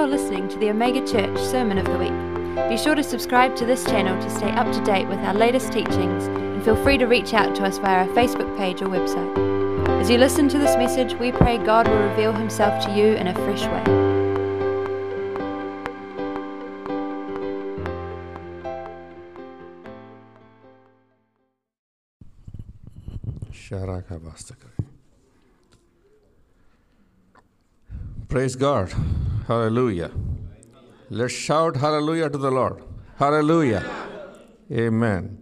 [0.00, 2.70] You're listening to the Omega Church Sermon of the Week.
[2.70, 5.74] Be sure to subscribe to this channel to stay up to date with our latest
[5.74, 10.00] teachings and feel free to reach out to us via our Facebook page or website.
[10.00, 13.26] As you listen to this message, we pray God will reveal himself to you in
[13.26, 13.84] a fresh way.
[28.30, 28.94] Praise God.
[29.46, 30.10] Hallelujah.
[31.08, 32.82] Let's shout hallelujah to the Lord.
[33.16, 33.84] Hallelujah.
[34.70, 35.38] Amen.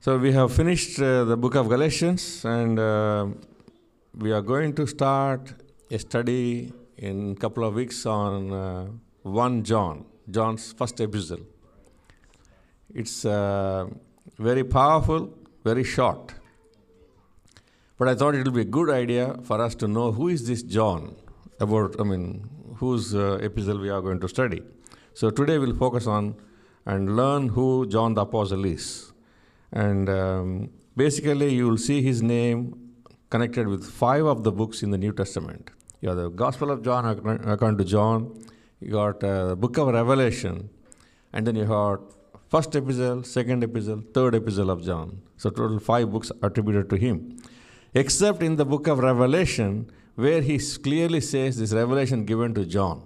[0.00, 3.26] So we have finished uh, the book of Galatians and uh,
[4.16, 5.54] we are going to start
[5.90, 8.86] a study in a couple of weeks on uh,
[9.22, 11.40] 1 John, John's first epistle.
[12.94, 13.86] It's uh,
[14.38, 15.32] very powerful,
[15.64, 16.34] very short.
[17.98, 20.46] But I thought it would be a good idea for us to know who is
[20.46, 21.16] this John
[21.60, 24.62] about, I mean, whose uh, epistle we are going to study.
[25.14, 26.36] So today we'll focus on
[26.86, 29.12] and learn who John the Apostle is.
[29.72, 32.84] And um, basically, you will see his name
[33.30, 35.70] connected with five of the books in the New Testament.
[36.00, 38.44] You have the Gospel of John according to John,
[38.80, 40.68] you got uh, the book of Revelation,
[41.32, 42.00] and then you have
[42.48, 45.22] first epistle, second epistle, third epistle of John.
[45.36, 47.38] So total five books attributed to him.
[47.94, 53.02] Except in the book of Revelation, where he clearly says this revelation given to John.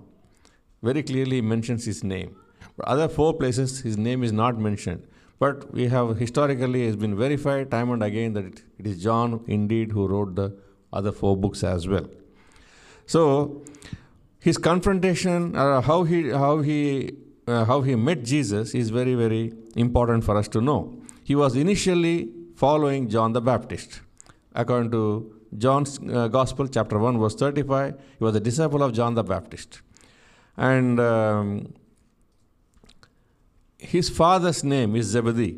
[0.82, 2.36] Very clearly mentions his name.
[2.76, 5.06] But other four places, his name is not mentioned.
[5.38, 9.44] But we have historically has been verified time and again that it, it is John
[9.46, 10.56] indeed who wrote the
[10.92, 12.06] other four books as well.
[13.06, 13.62] So
[14.40, 17.12] his confrontation, uh, how he how he
[17.46, 21.00] uh, how he met Jesus, is very very important for us to know.
[21.22, 24.00] He was initially following John the Baptist,
[24.54, 27.94] according to John's uh, Gospel, chapter 1, verse 35.
[28.18, 29.80] He was a disciple of John the Baptist.
[30.56, 31.74] And um,
[33.78, 35.56] his father's name is Zebedee,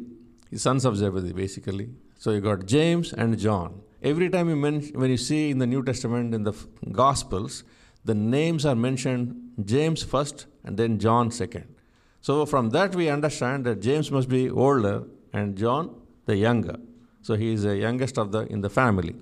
[0.50, 1.90] his sons of Zebedee, basically.
[2.18, 3.80] So you got James and John.
[4.02, 6.52] Every time you men- when you see in the New Testament, in the
[6.92, 7.64] Gospels,
[8.04, 11.74] the names are mentioned James first and then John second.
[12.20, 15.94] So from that we understand that James must be older and John
[16.26, 16.76] the younger.
[17.22, 19.14] So he is the youngest of the in the family.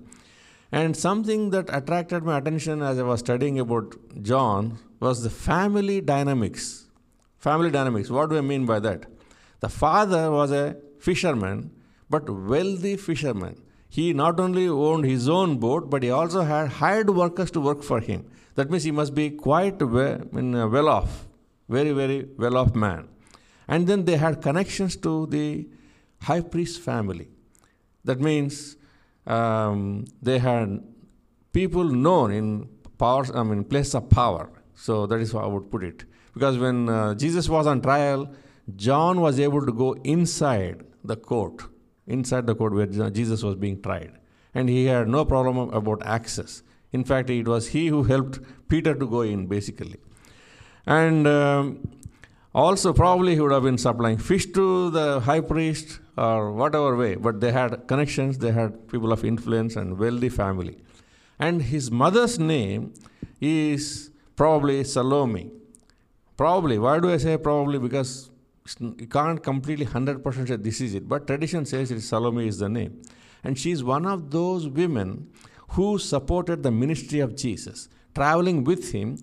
[0.70, 6.00] And something that attracted my attention as I was studying about John was the family
[6.00, 6.88] dynamics.
[7.38, 8.10] Family dynamics.
[8.10, 9.06] What do I mean by that?
[9.60, 11.70] The father was a fisherman,
[12.10, 13.62] but wealthy fisherman.
[13.88, 17.82] He not only owned his own boat, but he also had hired workers to work
[17.82, 18.26] for him.
[18.56, 21.26] That means he must be quite well, well off,
[21.68, 23.08] very, very well off man.
[23.66, 25.68] And then they had connections to the
[26.22, 27.28] high priest family.
[28.04, 28.76] That means
[29.28, 30.83] um, they had
[31.53, 32.69] people known in
[32.99, 34.50] powers, I mean, place of power.
[34.75, 36.05] So that is how I would put it.
[36.34, 38.33] Because when uh, Jesus was on trial,
[38.77, 41.62] John was able to go inside the court,
[42.06, 44.12] inside the court where Jesus was being tried.
[44.55, 46.62] And he had no problem about access.
[46.93, 49.97] In fact, it was he who helped Peter to go in, basically.
[50.87, 51.89] And um,
[52.58, 57.14] also, probably he would have been supplying fish to the high priest or whatever way,
[57.14, 60.76] but they had connections, they had people of influence and wealthy family.
[61.38, 62.94] And his mother's name
[63.41, 65.52] is probably Salome.
[66.36, 66.80] Probably.
[66.80, 67.78] Why do I say probably?
[67.78, 68.30] Because
[68.80, 71.08] you can't completely 100% say this is it.
[71.08, 73.00] But tradition says it Salome is the name.
[73.44, 75.28] And she's one of those women
[75.68, 79.16] who supported the ministry of Jesus, traveling with him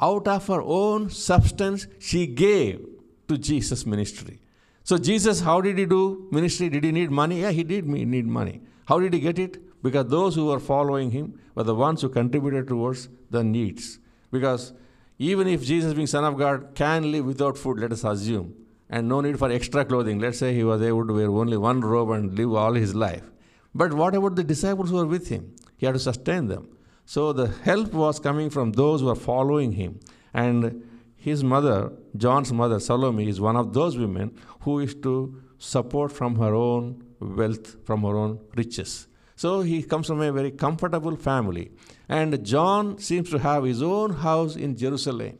[0.00, 2.86] out of her own substance, she gave
[3.28, 4.40] to Jesus' ministry.
[4.82, 6.68] So, Jesus, how did he do ministry?
[6.68, 7.42] Did he need money?
[7.42, 8.62] Yeah, he did need money.
[8.86, 9.82] How did he get it?
[9.82, 13.98] Because those who were following him were the ones who contributed towards the needs.
[14.30, 14.72] Because
[15.18, 18.54] even if Jesus, being Son of God, can live without food, let us assume,
[18.88, 21.80] and no need for extra clothing, let's say he was able to wear only one
[21.80, 23.30] robe and live all his life.
[23.74, 25.54] But what about the disciples who were with him?
[25.76, 26.68] He had to sustain them.
[27.12, 29.98] So the help was coming from those who were following him.
[30.32, 30.84] And
[31.16, 34.30] his mother, John's mother, Salome, is one of those women
[34.60, 39.08] who is to support from her own wealth, from her own riches.
[39.34, 41.72] So he comes from a very comfortable family.
[42.08, 45.36] And John seems to have his own house in Jerusalem.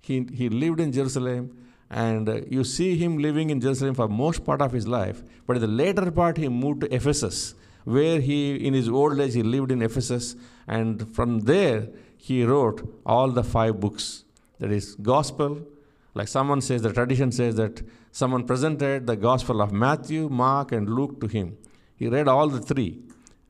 [0.00, 1.58] He, he lived in Jerusalem,
[1.90, 5.22] and you see him living in Jerusalem for most part of his life.
[5.46, 7.54] But in the later part, he moved to Ephesus,
[7.84, 10.36] where he, in his old age, he lived in Ephesus,
[10.66, 14.24] and from there he wrote all the five books.
[14.58, 15.66] That is gospel,
[16.14, 20.88] like someone says, the tradition says that someone presented the gospel of Matthew, Mark, and
[20.88, 21.56] Luke to him.
[21.94, 22.98] He read all the three,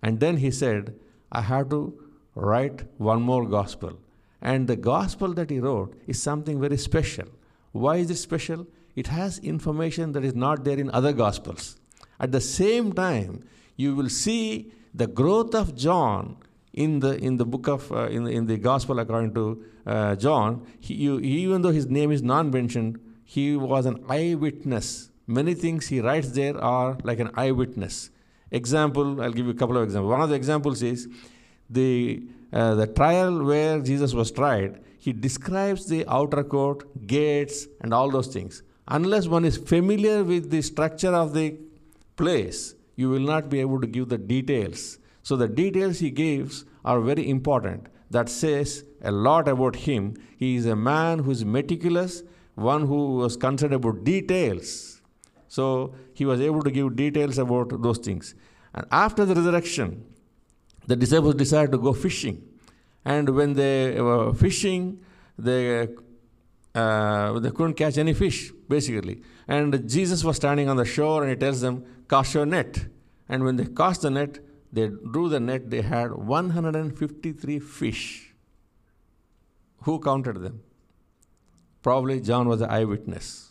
[0.02, 0.94] and then he said,
[1.32, 1.98] I have to
[2.34, 3.98] write one more gospel.
[4.42, 7.26] And the gospel that he wrote is something very special.
[7.72, 8.66] Why is it special?
[8.96, 11.76] It has information that is not there in other gospels.
[12.18, 13.44] At the same time,
[13.76, 16.36] you will see the growth of John
[16.72, 20.16] in the in the book of uh, in, the, in the gospel according to uh,
[20.16, 20.66] John.
[20.78, 25.10] He, you, even though his name is not mentioned, he was an eyewitness.
[25.26, 28.10] Many things he writes there are like an eyewitness.
[28.50, 30.10] Example, I'll give you a couple of examples.
[30.10, 31.08] One of the examples is
[31.68, 32.22] the
[32.52, 34.80] uh, the trial where Jesus was tried.
[34.98, 38.62] He describes the outer court, gates, and all those things.
[38.88, 41.56] Unless one is familiar with the structure of the
[42.16, 44.98] place, you will not be able to give the details.
[45.22, 47.88] So the details he gives are very important.
[48.10, 50.16] That says a lot about him.
[50.36, 52.22] He is a man who is meticulous,
[52.54, 55.00] one who was concerned about details.
[55.48, 58.34] So he was able to give details about those things.
[58.74, 60.04] And after the resurrection,
[60.86, 62.42] the disciples decided to go fishing.
[63.04, 65.00] And when they were fishing,
[65.38, 65.88] they,
[66.74, 69.22] uh, they couldn't catch any fish, basically.
[69.48, 72.86] And Jesus was standing on the shore and he tells them, Cast your net.
[73.28, 74.40] And when they cast the net,
[74.72, 78.32] they drew the net, they had 153 fish.
[79.82, 80.62] Who counted them?
[81.82, 83.50] Probably John was the eyewitness.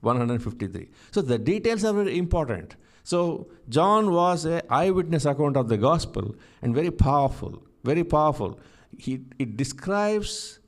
[0.00, 0.88] 153.
[1.10, 2.76] So the details are very important.
[3.02, 8.58] So John was an eyewitness account of the gospel and very powerful, very powerful.
[8.96, 10.58] He, it describes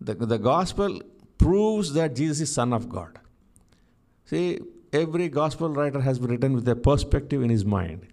[0.00, 1.00] the, the gospel
[1.38, 3.18] proves that Jesus is Son of God.
[4.24, 4.60] See,
[4.92, 8.08] every gospel writer has been written with a perspective in his mind.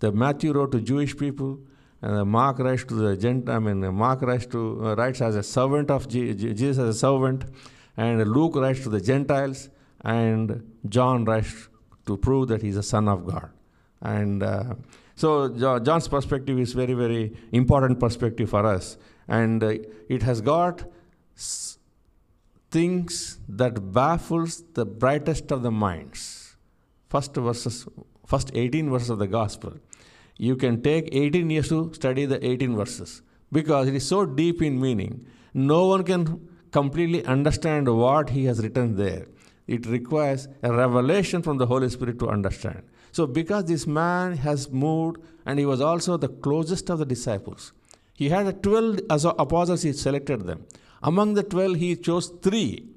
[0.00, 1.58] The Matthew wrote to Jewish people,
[2.02, 3.56] and Mark writes to the Gentile.
[3.56, 6.98] I mean, Mark writes to uh, writes as a servant of G- Jesus as a
[6.98, 7.44] servant,
[7.96, 9.70] and Luke writes to the Gentiles,
[10.04, 11.68] and John writes
[12.06, 13.50] to prove that he's a son of God.
[14.02, 14.74] And uh,
[15.14, 15.48] so
[15.80, 19.74] John's perspective is very, very important perspective for us, and uh,
[20.08, 20.84] it has got
[21.34, 21.78] s-
[22.70, 26.56] things that baffles the brightest of the minds.
[27.08, 27.86] First verses,
[28.26, 29.74] first 18 verses of the gospel.
[30.36, 34.60] You can take 18 years to study the 18 verses because it is so deep
[34.62, 35.26] in meaning.
[35.54, 39.26] No one can completely understand what he has written there.
[39.66, 42.82] It requires a revelation from the Holy Spirit to understand.
[43.12, 47.72] So, because this man has moved and he was also the closest of the disciples,
[48.12, 50.66] he had 12 apostles, he selected them.
[51.02, 52.88] Among the 12, he chose three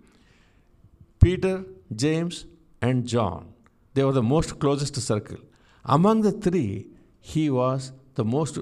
[1.21, 2.45] Peter, James,
[2.81, 3.53] and John.
[3.93, 5.37] They were the most closest circle.
[5.85, 6.87] Among the three,
[7.21, 8.59] he was the most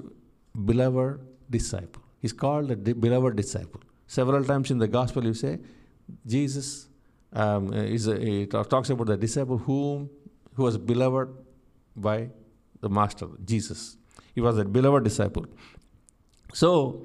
[0.64, 1.20] beloved
[1.50, 2.02] disciple.
[2.20, 3.80] He's called the beloved disciple.
[4.06, 5.58] Several times in the gospel, you say,
[6.26, 6.88] Jesus
[7.32, 10.10] um, is a, he talks about the disciple whom
[10.54, 11.28] who was beloved
[11.94, 12.30] by
[12.80, 13.96] the master, Jesus.
[14.34, 15.46] He was a beloved disciple.
[16.52, 17.04] So,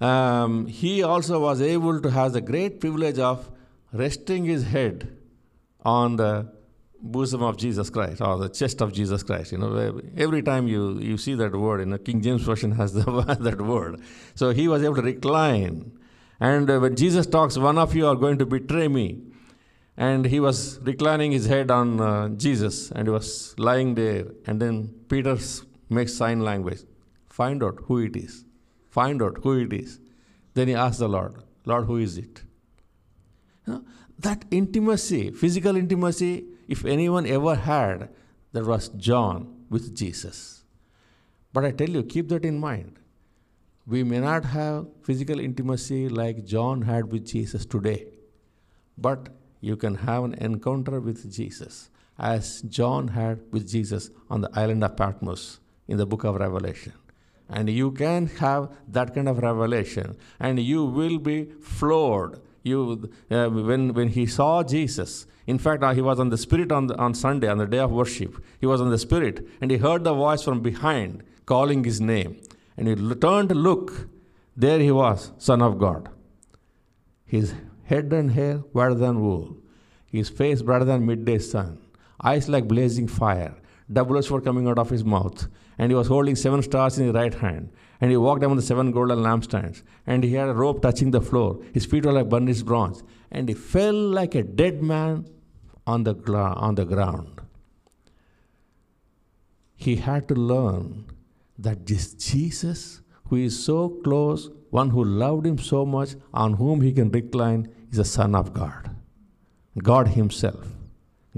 [0.00, 3.50] um, he also was able to have the great privilege of
[3.92, 5.16] resting his head
[5.84, 6.52] on the
[7.00, 9.52] bosom of Jesus Christ or the chest of Jesus Christ.
[9.52, 12.92] You know, every time you, you see that word, you know, King James Version has
[12.94, 13.02] the,
[13.40, 14.00] that word.
[14.34, 15.92] So he was able to recline.
[16.40, 19.22] And uh, when Jesus talks, one of you are going to betray me.
[19.96, 24.26] And he was reclining his head on uh, Jesus and he was lying there.
[24.46, 25.38] And then Peter
[25.88, 26.80] makes sign language.
[27.30, 28.44] Find out who it is.
[28.90, 30.00] Find out who it is.
[30.54, 32.42] Then he asks the Lord, Lord, who is it?
[33.66, 33.84] You know,
[34.18, 38.08] that intimacy, physical intimacy, if anyone ever had,
[38.52, 40.64] that was John with Jesus.
[41.52, 42.98] But I tell you, keep that in mind.
[43.86, 48.06] We may not have physical intimacy like John had with Jesus today,
[48.98, 49.28] but
[49.60, 54.82] you can have an encounter with Jesus as John had with Jesus on the island
[54.82, 56.92] of Patmos in the book of Revelation.
[57.48, 62.40] And you can have that kind of revelation, and you will be floored.
[62.66, 66.88] You, uh, when, when he saw Jesus, in fact, he was on the Spirit on,
[66.88, 68.42] the, on Sunday, on the day of worship.
[68.60, 72.40] He was on the Spirit, and he heard the voice from behind calling his name.
[72.76, 74.08] And he turned to look.
[74.56, 76.08] There he was, Son of God.
[77.24, 77.54] His
[77.84, 79.56] head and hair whiter than wool,
[80.10, 81.78] his face brighter than midday sun,
[82.24, 83.54] eyes like blazing fire,
[83.92, 85.46] double were coming out of his mouth,
[85.78, 87.70] and he was holding seven stars in his right hand.
[88.00, 91.20] And he walked among the seven golden lampstands, and he had a rope touching the
[91.20, 91.60] floor.
[91.72, 95.26] His feet were like burnished bronze, and he fell like a dead man
[95.86, 97.40] on the, on the ground.
[99.76, 101.06] He had to learn
[101.58, 106.80] that this Jesus, who is so close, one who loved him so much, on whom
[106.80, 108.90] he can recline, is the Son of God.
[109.82, 110.66] God Himself.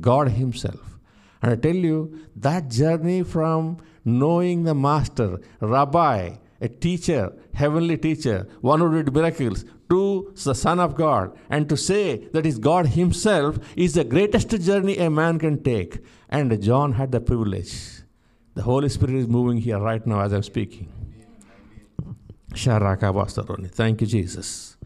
[0.01, 0.99] God Himself.
[1.43, 8.49] And I tell you, that journey from knowing the Master, Rabbi, a teacher, heavenly teacher,
[8.61, 12.87] one who did miracles, to the Son of God and to say that is God
[12.89, 15.99] Himself is the greatest journey a man can take.
[16.29, 18.03] And John had the privilege.
[18.55, 20.93] The Holy Spirit is moving here right now as I'm speaking.
[23.69, 24.77] Thank you, Jesus.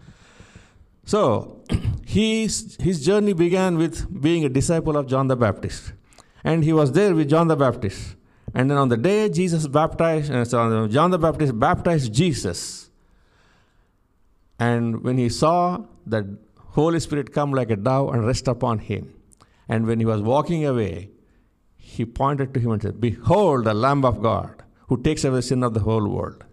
[1.04, 1.64] So,
[2.06, 5.92] his, his journey began with being a disciple of John the Baptist.
[6.44, 8.16] And he was there with John the Baptist.
[8.54, 12.90] And then on the day Jesus baptized, uh, so John the Baptist baptized Jesus.
[14.58, 19.14] And when he saw the Holy Spirit come like a dove and rest upon him,
[19.68, 21.10] and when he was walking away,
[21.76, 25.42] he pointed to him and said, Behold the Lamb of God who takes away the
[25.42, 26.44] sin of the whole world.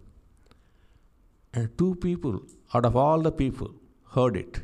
[1.53, 2.41] And two people
[2.73, 3.73] out of all the people
[4.11, 4.61] heard it.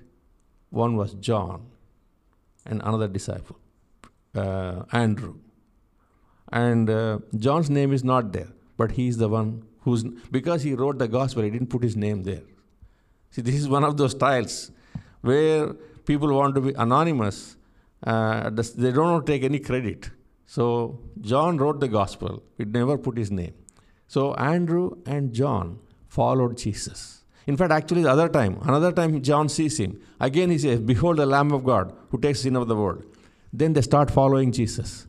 [0.69, 1.67] One was John,
[2.65, 3.59] and another disciple,
[4.33, 5.35] uh, Andrew.
[6.51, 10.73] And uh, John's name is not there, but he is the one who's, because he
[10.73, 12.43] wrote the gospel, he didn't put his name there.
[13.31, 14.71] See, this is one of those styles
[15.21, 15.73] where
[16.05, 17.57] people want to be anonymous,
[18.03, 20.09] uh, they don't want to take any credit.
[20.45, 23.53] So, John wrote the gospel, he never put his name.
[24.07, 27.23] So, Andrew and John followed Jesus.
[27.47, 30.01] In fact, actually, the other time, another time John sees him.
[30.19, 33.03] Again, he says, Behold the Lamb of God who takes sin of the world.
[33.53, 35.05] Then they start following Jesus.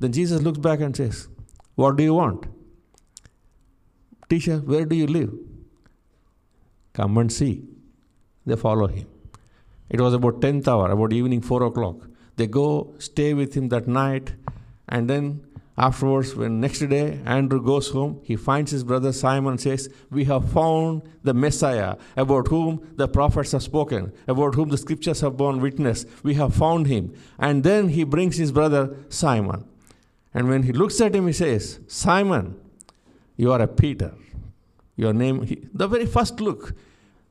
[0.00, 1.28] Then Jesus looks back and says,
[1.74, 2.46] What do you want?
[4.28, 5.32] Teacher, where do you live?
[6.92, 7.64] Come and see.
[8.44, 9.06] They follow him.
[9.88, 11.96] It was about 10th hour, about evening 4 o'clock.
[12.36, 14.34] They go stay with him that night,
[14.88, 15.44] and then
[15.76, 20.24] afterwards, when next day Andrew goes home, he finds his brother Simon and says, We
[20.24, 25.36] have found the Messiah, about whom the prophets have spoken, about whom the scriptures have
[25.36, 26.04] borne witness.
[26.22, 27.14] We have found him.
[27.38, 29.64] And then he brings his brother Simon.
[30.34, 32.60] And when he looks at him, he says, Simon,
[33.36, 34.14] you are a Peter.
[34.96, 36.74] Your name, he, the very first look.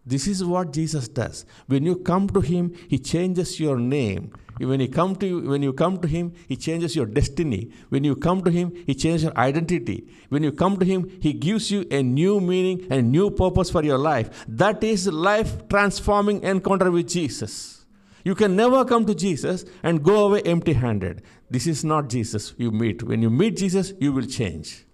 [0.05, 1.45] This is what Jesus does.
[1.67, 4.31] When you come to him, he changes your name.
[4.57, 7.71] When you come to when you come to him, he changes your destiny.
[7.89, 10.07] When you come to him, he changes your identity.
[10.29, 13.83] When you come to him, he gives you a new meaning and new purpose for
[13.83, 14.45] your life.
[14.47, 17.85] That is life transforming encounter with Jesus.
[18.23, 21.21] You can never come to Jesus and go away empty handed.
[21.49, 23.03] This is not Jesus you meet.
[23.03, 24.85] When you meet Jesus, you will change.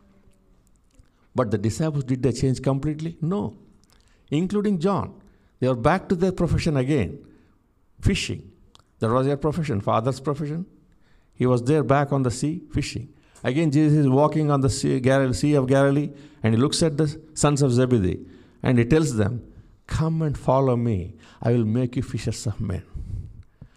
[1.35, 3.17] But the disciples, did they change completely?
[3.21, 3.55] No.
[4.29, 5.19] Including John.
[5.59, 7.25] They are back to their profession again
[8.01, 8.51] fishing.
[8.99, 10.65] That was their profession, father's profession.
[11.35, 13.09] He was there back on the sea fishing.
[13.43, 15.01] Again, Jesus is walking on the sea,
[15.33, 16.11] sea of Galilee
[16.43, 18.25] and he looks at the sons of Zebedee
[18.61, 19.45] and he tells them,
[19.87, 21.15] Come and follow me.
[21.41, 22.83] I will make you fishers of men.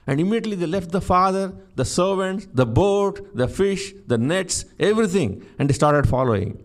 [0.07, 5.45] And immediately they left the father, the servants, the boat, the fish, the nets, everything,
[5.59, 6.63] and they started following.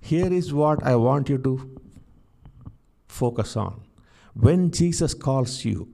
[0.00, 1.80] Here is what I want you to
[3.06, 3.82] focus on.
[4.34, 5.88] When Jesus calls you,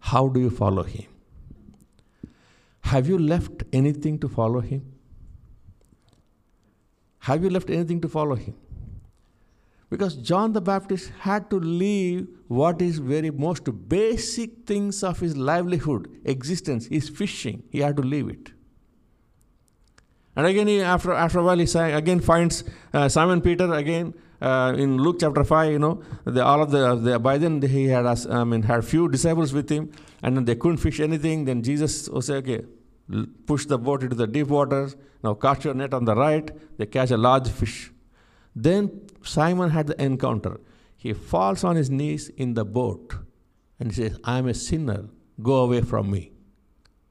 [0.00, 1.06] how do you follow him?
[2.80, 4.92] Have you left anything to follow him?
[7.20, 8.54] Have you left anything to follow him?
[9.92, 15.36] Because John the Baptist had to leave what is very most basic things of his
[15.36, 17.62] livelihood, existence, is fishing.
[17.70, 18.52] He had to leave it.
[20.34, 24.72] And again, he, after, after a while, he again finds uh, Simon Peter again uh,
[24.78, 28.06] in Luke chapter 5, you know, the, all of the, the, by then he had,
[28.06, 31.44] I mean, had few disciples with him, and then they couldn't fish anything.
[31.44, 32.62] Then Jesus was say, okay,
[33.44, 34.96] push the boat into the deep waters.
[35.22, 36.50] Now cast your net on the right.
[36.78, 37.92] They catch a large fish.
[38.54, 40.60] Then Simon had the encounter.
[40.96, 43.14] He falls on his knees in the boat
[43.80, 45.08] and he says, I am a sinner.
[45.42, 46.32] Go away from me.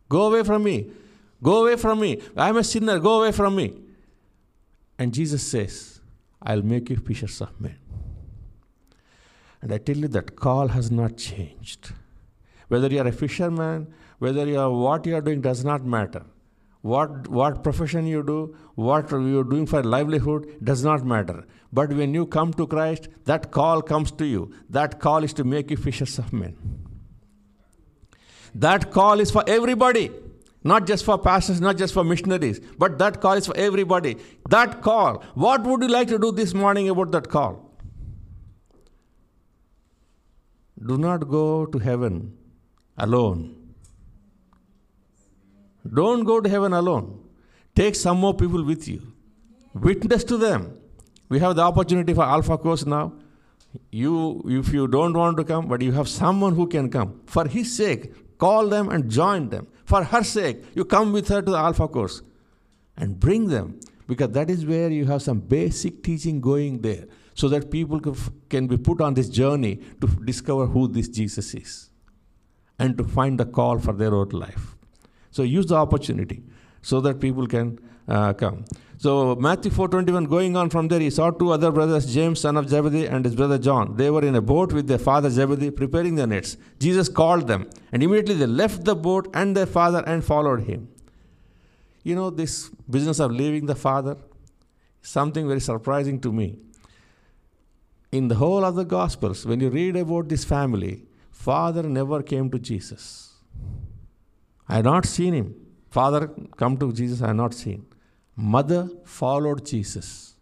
[0.07, 0.91] Go away from me.
[1.43, 2.21] Go away from me.
[2.38, 3.00] I am a sinner.
[3.00, 3.74] Go away from me.
[5.00, 6.00] And Jesus says,
[6.41, 7.77] I'll make you fishers of men.
[9.62, 11.91] And I tell you that call has not changed.
[12.67, 16.24] Whether you are a fisherman, whether you are what you are doing does not matter
[16.81, 21.45] what, what profession you do, what you're doing for livelihood, does not matter.
[21.71, 24.51] But when you come to Christ, that call comes to you.
[24.69, 26.55] That call is to make you fishers of men.
[28.55, 30.11] That call is for everybody,
[30.63, 34.17] not just for pastors, not just for missionaries, but that call is for everybody.
[34.50, 37.69] That call, what would you like to do this morning about that call?
[40.83, 42.35] Do not go to heaven
[42.97, 43.61] alone
[45.93, 47.23] don't go to heaven alone.
[47.75, 49.13] Take some more people with you.
[49.73, 50.77] Witness to them.
[51.29, 53.13] We have the opportunity for Alpha course now.
[53.91, 57.21] You, if you don't want to come, but you have someone who can come.
[57.25, 59.67] For his sake, call them and join them.
[59.85, 62.21] For her sake, you come with her to the Alpha course
[62.97, 63.79] and bring them.
[64.11, 68.01] because that is where you have some basic teaching going there so that people
[68.50, 71.89] can be put on this journey to discover who this Jesus is
[72.77, 74.75] and to find the call for their own life.
[75.31, 76.43] So use the opportunity
[76.81, 78.65] so that people can uh, come.
[78.97, 82.69] So Matthew 4:21, going on from there, he saw two other brothers, James, son of
[82.69, 83.95] Zebedee, and his brother John.
[83.95, 86.55] They were in a boat with their father Zebedee, preparing their nets.
[86.79, 90.88] Jesus called them, and immediately they left the boat and their father and followed him.
[92.03, 94.17] You know, this business of leaving the father,
[95.01, 96.57] something very surprising to me.
[98.11, 102.51] In the whole of the Gospels, when you read about this family, father never came
[102.51, 103.30] to Jesus.
[104.72, 105.54] I had not seen him.
[105.90, 107.86] Father come to Jesus, I have not seen.
[108.38, 110.36] Mother followed Jesus.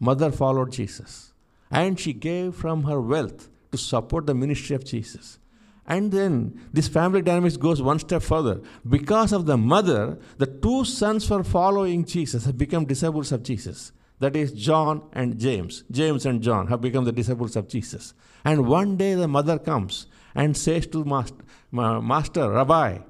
[0.00, 1.34] Mother followed Jesus.
[1.70, 5.38] And she gave from her wealth to support the ministry of Jesus.
[5.86, 8.62] And then this family dynamics goes one step further.
[8.88, 13.92] Because of the mother, the two sons for following Jesus have become disciples of Jesus.
[14.20, 15.84] That is John and James.
[15.90, 18.14] James and John have become the disciples of Jesus.
[18.42, 23.00] And one day the mother comes and says to Master, Master Rabbi,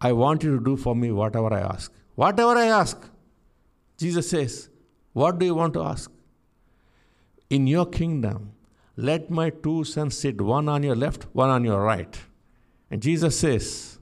[0.00, 1.92] I want you to do for me whatever I ask.
[2.14, 3.08] Whatever I ask.
[3.96, 4.68] Jesus says,
[5.12, 6.10] What do you want to ask?
[7.50, 8.52] In your kingdom,
[8.96, 12.18] let my two sons sit, one on your left, one on your right.
[12.90, 13.98] And Jesus says,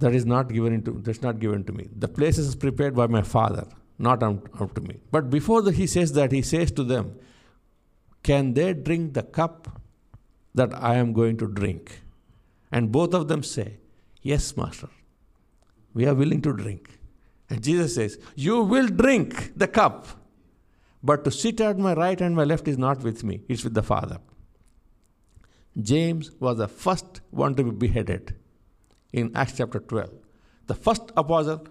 [0.00, 1.88] That is not given into that's not given to me.
[1.96, 3.66] The place is prepared by my Father,
[3.98, 5.00] not up to me.
[5.10, 7.18] But before the, he says that, he says to them,
[8.22, 9.80] Can they drink the cup
[10.54, 12.02] that I am going to drink?
[12.70, 13.78] And both of them say,
[14.26, 14.88] Yes, Master.
[15.94, 16.98] We are willing to drink.
[17.48, 20.08] And Jesus says, You will drink the cup
[21.00, 23.74] but to sit at my right and my left is not with me, it's with
[23.74, 24.18] the Father.
[25.80, 28.34] James was the first one to be beheaded
[29.12, 30.10] in Acts chapter 12.
[30.66, 31.64] The first apostle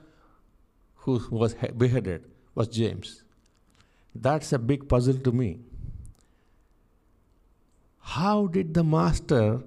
[1.04, 3.24] who was beheaded was James.
[4.14, 5.60] That's a big puzzle to me.
[8.00, 9.62] How did the Master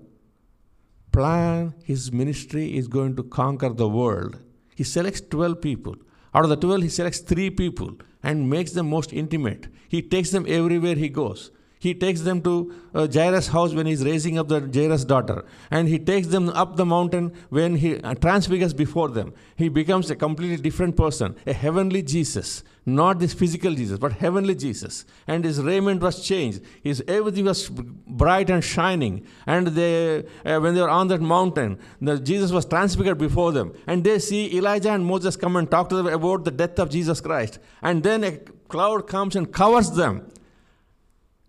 [1.13, 4.39] plan his ministry is going to conquer the world?
[4.75, 5.97] He selects 12 people.
[6.35, 7.93] Out of the 12, he selects three people
[8.23, 9.69] and makes them most intimate.
[9.89, 11.51] He takes them everywhere he goes.
[11.79, 15.45] He takes them to uh, Jairus' house when he's raising up the Jairus' daughter.
[15.71, 19.33] And he takes them up the mountain when he uh, transfigures before them.
[19.55, 22.65] He becomes a completely different person, a heavenly Jesus.
[22.85, 25.05] Not this physical Jesus, but heavenly Jesus.
[25.27, 26.63] And his raiment was changed.
[26.83, 29.27] His everything was bright and shining.
[29.47, 33.73] And they, uh, when they were on that mountain, the, Jesus was transfigured before them.
[33.87, 36.91] And they see Elijah and Moses come and talk to them about the death of
[36.91, 37.59] Jesus Christ.
[37.83, 38.39] And then a
[38.69, 40.27] cloud comes and covers them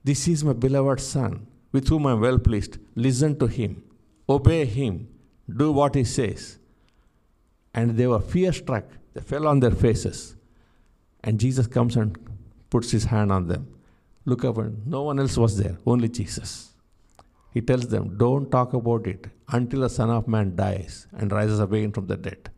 [0.09, 2.79] this is my beloved Son, with whom I am well pleased.
[2.95, 3.83] Listen to him,
[4.27, 5.07] obey him,
[5.61, 6.57] do what he says.
[7.75, 10.35] And they were fear struck, they fell on their faces.
[11.23, 12.17] And Jesus comes and
[12.71, 13.67] puts his hand on them.
[14.25, 16.71] Look up, and no one else was there, only Jesus.
[17.53, 21.59] He tells them, Don't talk about it until the Son of Man dies and rises
[21.59, 22.49] again from the dead.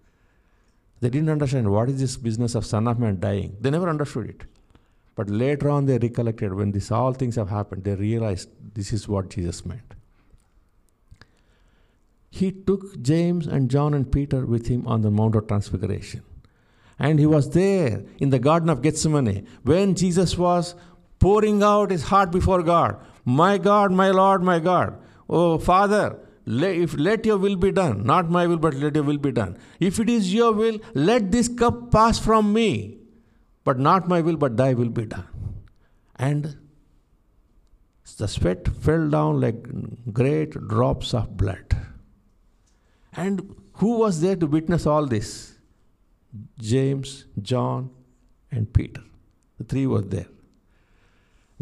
[1.01, 3.57] They didn't understand what is this business of Son of Man dying.
[3.59, 4.45] They never understood it.
[5.15, 9.07] But later on, they recollected when this all things have happened, they realized this is
[9.07, 9.93] what Jesus meant.
[12.29, 16.23] He took James and John and Peter with him on the Mount of Transfiguration.
[16.97, 20.75] And he was there in the Garden of Gethsemane when Jesus was
[21.19, 22.97] pouring out his heart before God.
[23.25, 24.97] My God, my Lord, my God.
[25.29, 28.05] Oh, Father, if, let your will be done.
[28.05, 29.57] Not my will, but let your will be done.
[29.79, 33.00] If it is your will, let this cup pass from me.
[33.63, 35.27] But not my will, but thy will be done.
[36.15, 36.57] And
[38.17, 41.77] the sweat fell down like great drops of blood.
[43.13, 45.55] And who was there to witness all this?
[46.59, 47.89] James, John,
[48.51, 49.01] and Peter.
[49.57, 50.27] The three were there.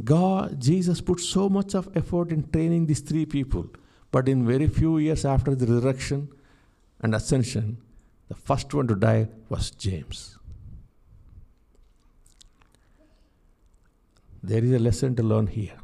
[0.03, 3.67] God, Jesus put so much of effort in training these three people,
[4.11, 6.29] but in very few years after the resurrection
[7.01, 7.77] and ascension,
[8.29, 10.38] the first one to die was James.
[14.41, 15.77] There is a lesson to learn here.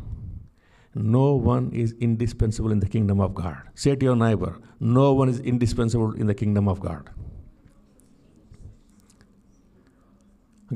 [0.93, 3.57] No one is indispensable in the kingdom of God.
[3.73, 7.09] Say to your neighbor, no one is indispensable in the kingdom of God.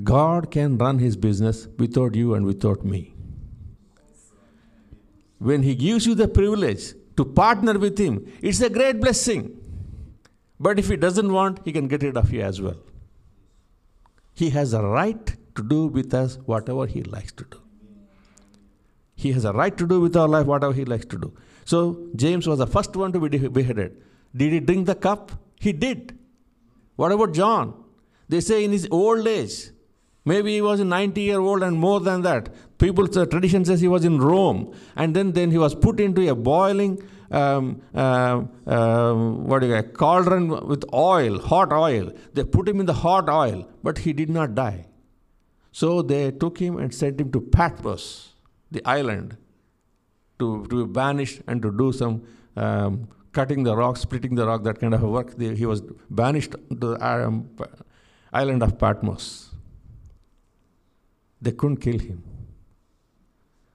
[0.03, 3.15] God can run his business without you and without me.
[5.39, 9.57] When he gives you the privilege to partner with him, it's a great blessing.
[10.59, 12.77] But if he doesn't want, he can get rid of you as well.
[14.33, 17.61] He has a right to do with us whatever he likes to do.
[19.23, 21.33] He has a right to do with our life whatever he likes to do.
[21.65, 21.79] So
[22.15, 23.97] James was the first one to be beheaded.
[24.35, 25.31] Did he drink the cup?
[25.59, 26.17] He did.
[26.95, 27.73] What about John?
[28.29, 29.71] They say in his old age,
[30.23, 32.49] maybe he was 90 year old and more than that.
[32.77, 36.29] People's uh, tradition says he was in Rome, and then, then he was put into
[36.29, 37.01] a boiling
[37.31, 38.39] um, uh,
[39.13, 42.11] what do you call cauldron with oil, hot oil.
[42.33, 44.85] They put him in the hot oil, but he did not die.
[45.71, 48.28] So they took him and sent him to Patmos,
[48.71, 49.37] the island,
[50.39, 52.23] to, to be banished and to do some
[52.55, 55.35] um, cutting the rock, splitting the rock, that kind of work.
[55.37, 57.49] They, he was banished to the um,
[58.31, 59.49] island of Patmos.
[61.41, 62.23] They couldn't kill him.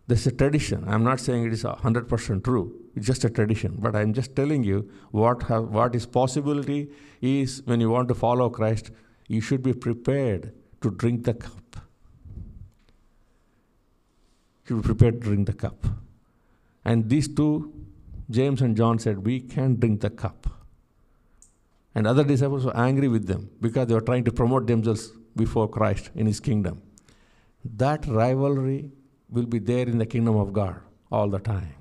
[0.07, 0.85] There's a tradition.
[0.87, 2.74] I'm not saying it is 100% true.
[2.94, 3.76] It's just a tradition.
[3.78, 6.90] But I'm just telling you what, have, what is possibility
[7.22, 8.90] is when you want to follow Christ,
[9.28, 10.52] you should be prepared
[10.83, 11.84] to drink the cup.
[14.66, 15.87] You should be prepared to drink the cup.
[16.85, 17.72] And these two,
[18.31, 20.46] James and John said, We can drink the cup.
[21.94, 25.68] And other disciples were angry with them because they were trying to promote themselves before
[25.68, 26.83] Christ in his kingdom.
[27.64, 28.90] That rivalry
[29.29, 30.77] will be there in the kingdom of God
[31.11, 31.74] all the time.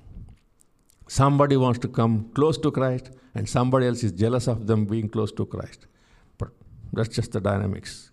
[1.08, 5.08] Somebody wants to come close to Christ, and somebody else is jealous of them being
[5.08, 5.86] close to Christ.
[6.38, 6.48] But
[6.92, 8.10] that's just the dynamics.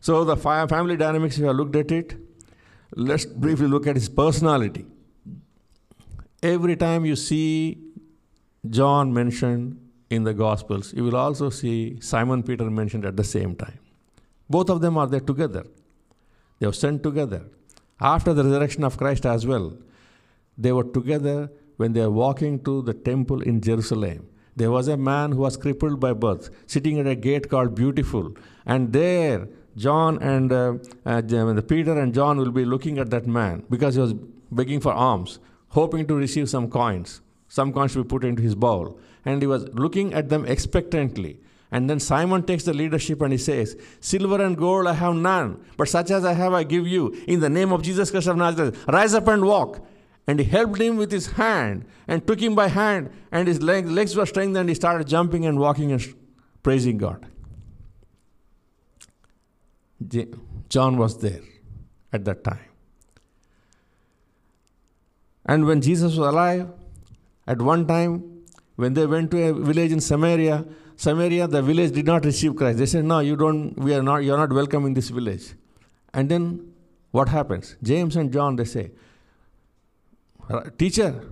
[0.00, 2.16] So, the family dynamics, if you have looked at it,
[2.94, 4.86] let's briefly look at his personality.
[6.42, 7.78] Every time you see
[8.68, 13.54] John mentioned in the Gospels, you will also see Simon Peter mentioned at the same
[13.54, 13.78] time.
[14.48, 15.64] Both of them are there together.
[16.58, 17.44] They were sent together.
[18.00, 19.76] After the resurrection of Christ as well,
[20.56, 24.26] they were together when they were walking to the temple in Jerusalem.
[24.56, 28.34] There was a man who was crippled by birth, sitting at a gate called Beautiful.
[28.66, 29.48] And there,
[29.80, 30.74] John and uh,
[31.06, 31.22] uh,
[31.66, 34.12] Peter and John will be looking at that man because he was
[34.52, 35.38] begging for alms,
[35.68, 37.22] hoping to receive some coins.
[37.48, 39.00] Some coins to be put into his bowl.
[39.24, 41.40] And he was looking at them expectantly.
[41.72, 45.64] And then Simon takes the leadership and he says, Silver and gold I have none,
[45.76, 47.08] but such as I have I give you.
[47.26, 49.86] In the name of Jesus Christ of Nazareth, rise up and walk.
[50.26, 53.90] And he helped him with his hand and took him by hand, and his legs,
[53.90, 56.14] legs were strengthened, and he started jumping and walking and
[56.62, 57.26] praising God.
[60.68, 61.40] John was there
[62.12, 62.64] at that time.
[65.46, 66.68] And when Jesus was alive,
[67.46, 68.44] at one time,
[68.76, 70.64] when they went to a village in Samaria,
[70.96, 72.78] Samaria, the village did not receive Christ.
[72.78, 75.54] They said, No, you don't, we are not, you're not welcome in this village.
[76.12, 76.72] And then
[77.10, 77.76] what happens?
[77.82, 78.90] James and John, they say,
[80.78, 81.24] Teacher,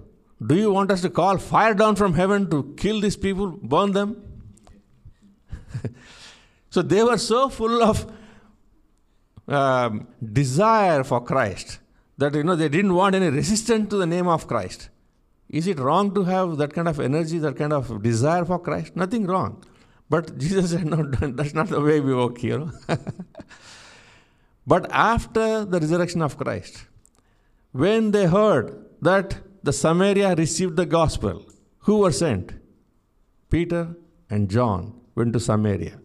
[0.44, 3.92] do you want us to call fire down from heaven to kill these people, burn
[3.92, 4.22] them?
[6.70, 8.10] so they were so full of
[9.48, 11.80] um, desire for Christ
[12.18, 14.90] that you know they didn't want any resistance to the name of Christ.
[15.48, 18.94] Is it wrong to have that kind of energy, that kind of desire for Christ?
[18.96, 19.64] Nothing wrong.
[20.10, 22.70] But Jesus said, no, that's not the way we work here.
[24.66, 26.84] but after the resurrection of Christ,
[27.72, 31.44] when they heard that the Samaria received the gospel,
[31.80, 32.52] who were sent?
[33.48, 33.96] Peter
[34.28, 35.98] and John went to Samaria.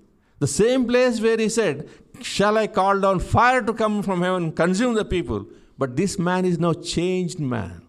[0.43, 1.87] The same place where he said,
[2.21, 5.45] Shall I call down fire to come from heaven, and consume the people?
[5.77, 7.83] But this man is now changed man.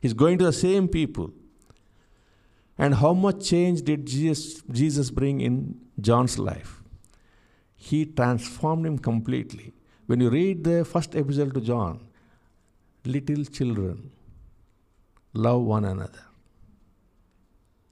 [0.00, 1.32] He's going to the same people.
[2.78, 6.80] And how much change did Jesus, Jesus bring in John's life?
[7.74, 9.72] He transformed him completely.
[10.06, 11.98] When you read the first epistle to John,
[13.04, 14.12] little children,
[15.32, 16.24] love one another.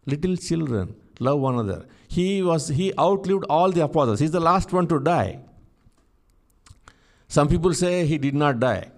[0.07, 1.88] Little children, love one another.
[2.14, 4.20] He was he outlived all the apostles.
[4.20, 5.40] He's the last one to die.
[7.27, 8.90] Some people say he did not die.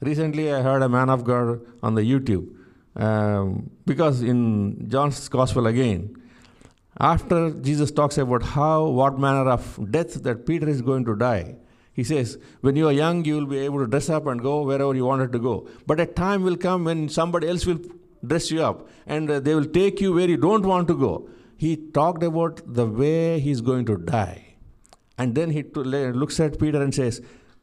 [0.00, 2.44] Recently, I heard a man of God on the YouTube
[2.96, 6.02] um, because in John's Gospel again,
[7.00, 11.56] after Jesus talks about how, what manner of death that Peter is going to die,
[11.94, 14.62] he says, when you are young, you will be able to dress up and go
[14.62, 15.68] wherever you wanted to go.
[15.86, 17.80] But a time will come when somebody else will
[18.26, 21.28] dress you up and uh, they will take you where you don't want to go.
[21.58, 24.54] He talked about the way he's going to die.
[25.18, 27.20] And then he looks at Peter and says,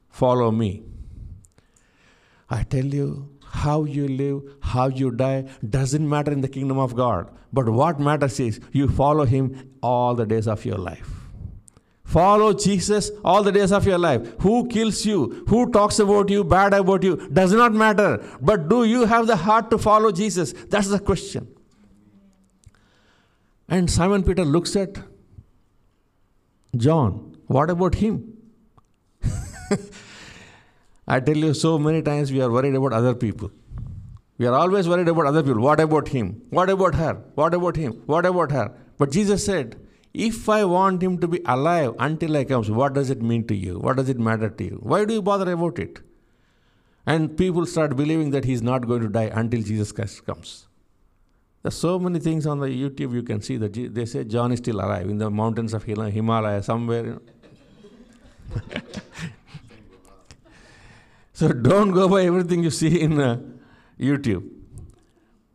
[0.10, 0.84] Follow me.
[2.49, 6.95] I tell you, how you live, how you die, doesn't matter in the kingdom of
[6.95, 7.29] God.
[7.53, 11.10] But what matters is you follow Him all the days of your life.
[12.03, 14.27] Follow Jesus all the days of your life.
[14.41, 15.45] Who kills you?
[15.47, 17.15] Who talks about you, bad about you?
[17.29, 18.23] Does not matter.
[18.41, 20.53] But do you have the heart to follow Jesus?
[20.69, 21.54] That's the question.
[23.67, 24.97] And Simon Peter looks at
[26.78, 27.38] John.
[27.47, 28.38] What about him?
[31.08, 33.51] I tell you, so many times we are worried about other people.
[34.38, 35.62] We are always worried about other people.
[35.62, 36.41] What about him?
[36.49, 37.13] What about her?
[37.36, 37.93] What about him?
[38.06, 38.71] What about her?
[38.97, 39.78] But Jesus said,
[40.13, 43.56] If I want him to be alive until I comes, what does it mean to
[43.56, 43.80] you?
[43.80, 44.80] What does it matter to you?
[44.82, 45.99] Why do you bother about it?
[47.06, 50.67] And people start believing that he is not going to die until Jesus Christ comes.
[51.65, 54.60] There's so many things on the YouTube you can see that they say John is
[54.60, 57.06] still alive in the mountains of Himalaya somewhere.
[57.08, 57.21] You
[58.54, 58.62] know.
[61.34, 63.41] so don't go by everything you see in uh,
[63.99, 64.47] YouTube.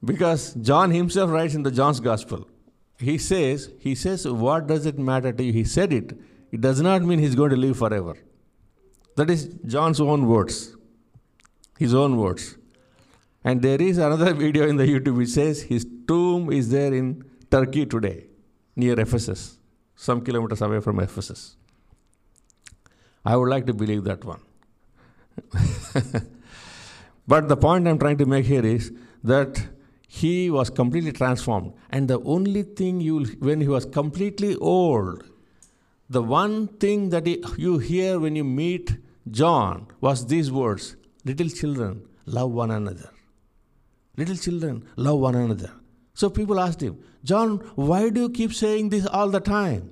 [0.05, 2.49] Because John himself writes in the John's Gospel,
[2.99, 5.53] he says, he says, what does it matter to you?
[5.53, 6.18] He said it.
[6.51, 8.16] It does not mean he's going to live forever.
[9.14, 10.77] That is John's own words.
[11.79, 12.57] His own words.
[13.44, 17.24] And there is another video in the YouTube which says his tomb is there in
[17.50, 18.26] Turkey today,
[18.76, 19.59] near Ephesus,
[19.96, 21.57] some kilometers away from Ephesus.
[23.24, 24.40] I would like to believe that one.
[27.26, 28.92] but the point I'm trying to make here is
[29.24, 29.66] that
[30.07, 31.72] he was completely transformed.
[31.90, 35.24] And the only thing you, when he was completely old,
[36.09, 38.96] the one thing that he, you hear when you meet
[39.31, 43.11] John was these words Little children, love one another.
[44.20, 45.70] Little children, love one another.
[46.12, 49.90] So people asked him, John, why do you keep saying this all the time?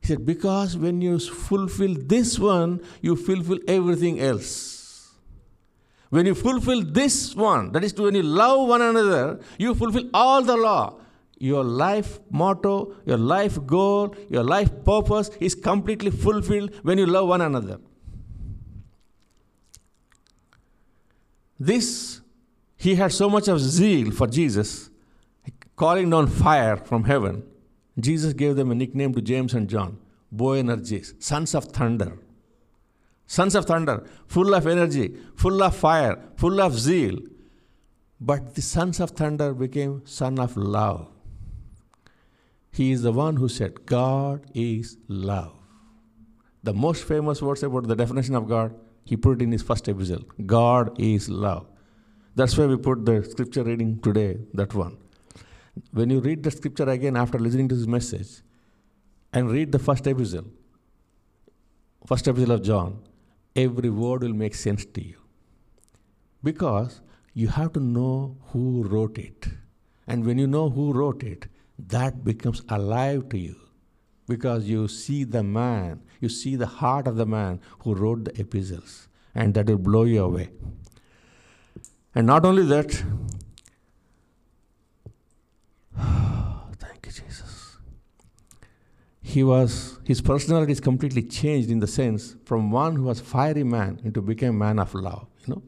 [0.00, 5.10] He said, Because when you fulfill this one, you fulfill everything else.
[6.08, 10.08] When you fulfill this one, that is to when you love one another, you fulfill
[10.14, 10.94] all the law.
[11.38, 17.28] Your life motto, your life goal, your life purpose is completely fulfilled when you love
[17.28, 17.78] one another.
[21.60, 22.22] This,
[22.78, 24.88] he had so much of zeal for Jesus,
[25.74, 27.42] calling down fire from heaven.
[27.98, 29.98] Jesus gave them a nickname to James and John
[30.32, 32.18] Boanerges, sons of thunder.
[33.26, 37.18] Sons of thunder, full of energy, full of fire, full of zeal.
[38.20, 41.08] But the sons of thunder became son of love.
[42.72, 45.56] He is the one who said, God is love.
[46.62, 49.88] The most famous words about the definition of God, he put it in his first
[49.88, 51.66] epistle God is love.
[52.38, 54.96] That's why we put the scripture reading today, that one.
[55.90, 58.42] When you read the scripture again after listening to this message
[59.32, 60.44] and read the first epistle,
[62.06, 63.00] first epistle of John,
[63.56, 65.16] every word will make sense to you.
[66.44, 67.00] Because
[67.34, 69.48] you have to know who wrote it.
[70.06, 71.48] And when you know who wrote it,
[71.88, 73.56] that becomes alive to you.
[74.28, 78.40] Because you see the man, you see the heart of the man who wrote the
[78.40, 80.50] epistles, and that will blow you away.
[82.18, 82.90] And not only that,
[86.80, 87.76] thank you, Jesus.
[89.22, 93.62] He was his personality is completely changed in the sense from one who was fiery
[93.62, 95.28] man into became man of love.
[95.46, 95.62] You know,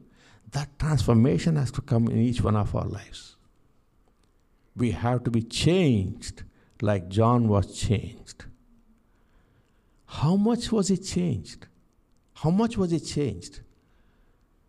[0.51, 3.37] that transformation has to come in each one of our lives.
[4.75, 6.43] We have to be changed
[6.81, 8.43] like John was changed.
[10.05, 11.67] How much was he changed?
[12.33, 13.61] How much was he changed?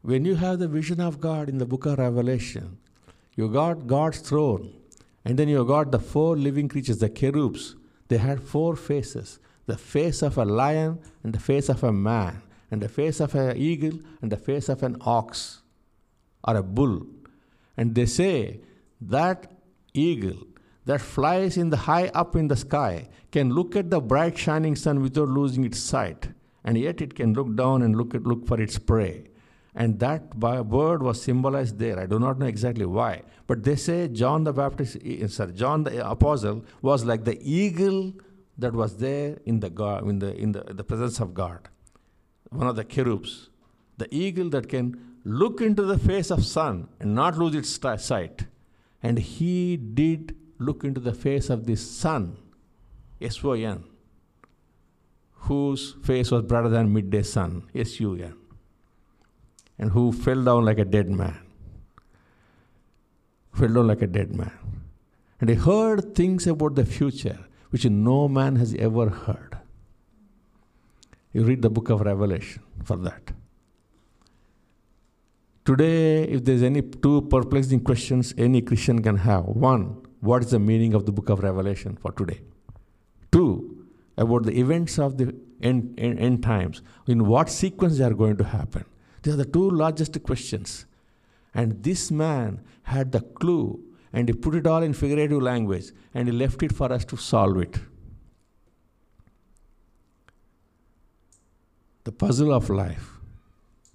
[0.04, 2.78] When you have the vision of God in the book of Revelation,
[3.36, 4.74] you got God's throne,
[5.24, 7.76] and then you got the four living creatures, the cherubs.
[8.08, 12.42] They had four faces the face of a lion, and the face of a man,
[12.72, 15.62] and the face of an eagle, and the face of an ox
[16.42, 17.06] or a bull.
[17.76, 18.60] And they say
[19.00, 19.52] that
[19.94, 20.48] eagle
[20.84, 24.74] that flies in the high up in the sky can look at the bright shining
[24.74, 26.30] sun without losing its sight,
[26.64, 29.28] and yet it can look down and look at look for its prey.
[29.74, 31.98] And that word was symbolized there.
[31.98, 35.84] I do not know exactly why, but they say John the Baptist, eh, sorry, John
[35.84, 38.12] the Apostle was like the eagle
[38.58, 41.70] that was there in the God, in the in the, the presence of God,
[42.50, 43.48] one of the cherubs,
[43.96, 48.44] the eagle that can look into the face of sun and not lose its sight,
[49.02, 52.36] and he did look into the face of the sun,
[53.22, 53.84] S O N,
[55.32, 58.34] whose face was brighter than midday sun, S U N
[59.82, 61.36] and who fell down like a dead man.
[63.52, 64.52] Fell down like a dead man.
[65.40, 67.38] And he heard things about the future
[67.70, 69.58] which no man has ever heard.
[71.32, 73.32] You read the book of Revelation for that.
[75.64, 80.60] Today, if there's any two perplexing questions any Christian can have one, what is the
[80.60, 82.40] meaning of the book of Revelation for today?
[83.32, 83.84] Two,
[84.16, 88.36] about the events of the end, end, end times, in what sequence they are going
[88.36, 88.84] to happen.
[89.22, 90.86] These are the two largest questions.
[91.54, 93.80] And this man had the clue
[94.12, 97.16] and he put it all in figurative language and he left it for us to
[97.16, 97.78] solve it.
[102.04, 103.10] The puzzle of life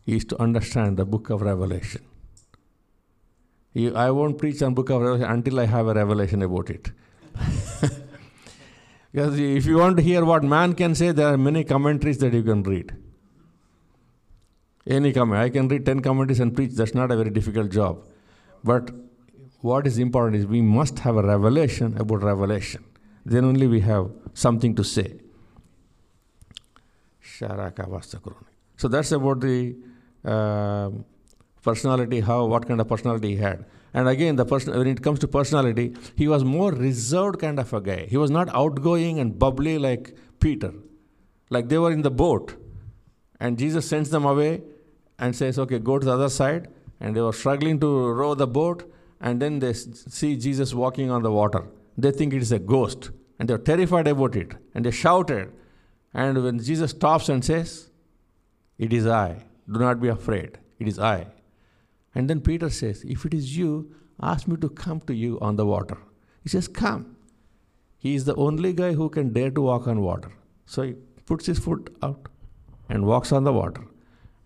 [0.06, 2.04] is to understand the book of Revelation.
[3.96, 6.92] I won't preach on book of Revelation until I have a revelation about it.
[9.12, 12.34] Because if you want to hear what man can say, there are many commentaries that
[12.34, 12.94] you can read.
[14.88, 15.41] Any comment.
[15.41, 16.71] I can read 10 commentaries and preach.
[16.71, 18.06] That's not a very difficult job.
[18.63, 18.91] But
[19.62, 22.86] what is important is we must have a revelation about revelation.
[23.26, 25.19] Then only we have something to say.
[28.78, 29.76] So that's about the
[30.23, 30.91] uh,
[31.62, 33.65] personality, how, what kind of personality he had.
[33.93, 37.73] And again, the person, when it comes to personality, he was more reserved kind of
[37.73, 38.06] a guy.
[38.06, 40.73] He was not outgoing and bubbly like Peter.
[41.50, 42.56] Like they were in the boat,
[43.39, 44.62] and Jesus sends them away
[45.19, 46.69] and says, Okay, go to the other side.
[46.99, 51.21] And they were struggling to row the boat, and then they see Jesus walking on
[51.21, 51.63] the water.
[51.97, 55.51] They think it is a ghost, and they're terrified about it, and they shouted.
[56.13, 57.91] And when Jesus stops and says,
[58.77, 61.27] It is I, do not be afraid, it is I.
[62.15, 65.56] And then Peter says, If it is you, ask me to come to you on
[65.56, 65.97] the water.
[66.41, 67.15] He says, Come.
[67.99, 70.32] He is the only guy who can dare to walk on water.
[70.65, 72.27] So he puts his foot out
[72.89, 73.84] and walks on the water.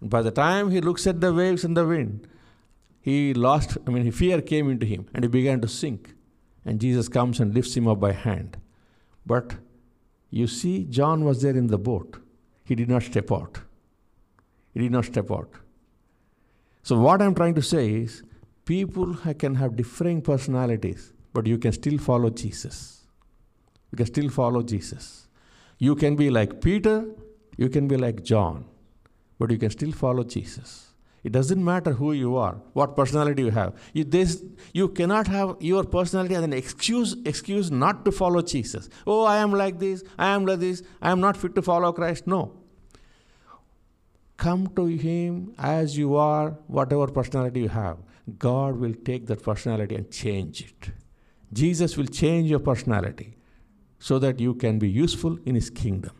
[0.01, 2.27] By the time he looks at the waves and the wind,
[3.01, 6.13] he lost, I mean, fear came into him and he began to sink.
[6.65, 8.57] And Jesus comes and lifts him up by hand.
[9.25, 9.55] But
[10.29, 12.17] you see, John was there in the boat.
[12.63, 13.59] He did not step out.
[14.73, 15.49] He did not step out.
[16.83, 18.23] So, what I'm trying to say is
[18.65, 23.01] people can have differing personalities, but you can still follow Jesus.
[23.91, 25.27] You can still follow Jesus.
[25.77, 27.05] You can be like Peter,
[27.57, 28.65] you can be like John,
[29.41, 30.93] but you can still follow Jesus.
[31.23, 33.73] It doesn't matter who you are, what personality you have.
[33.91, 38.87] You, this, you cannot have your personality as an excuse, excuse not to follow Jesus.
[39.07, 41.91] Oh, I am like this, I am like this, I am not fit to follow
[41.91, 42.27] Christ.
[42.27, 42.53] No.
[44.37, 47.97] Come to Him as you are, whatever personality you have.
[48.37, 50.91] God will take that personality and change it.
[51.51, 53.37] Jesus will change your personality
[53.97, 56.11] so that you can be useful in His kingdom.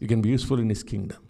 [0.00, 1.25] You can be useful in His kingdom.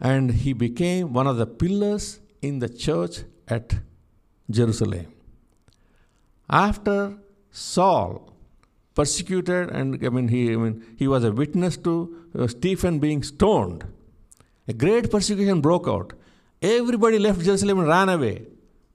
[0.00, 3.74] And he became one of the pillars in the church at
[4.50, 5.06] Jerusalem.
[6.48, 7.18] After
[7.50, 8.32] Saul
[8.94, 11.94] persecuted, and I mean, he, I mean, he was a witness to
[12.38, 13.84] uh, Stephen being stoned.
[14.66, 16.12] A great persecution broke out.
[16.60, 18.46] Everybody left Jerusalem and ran away.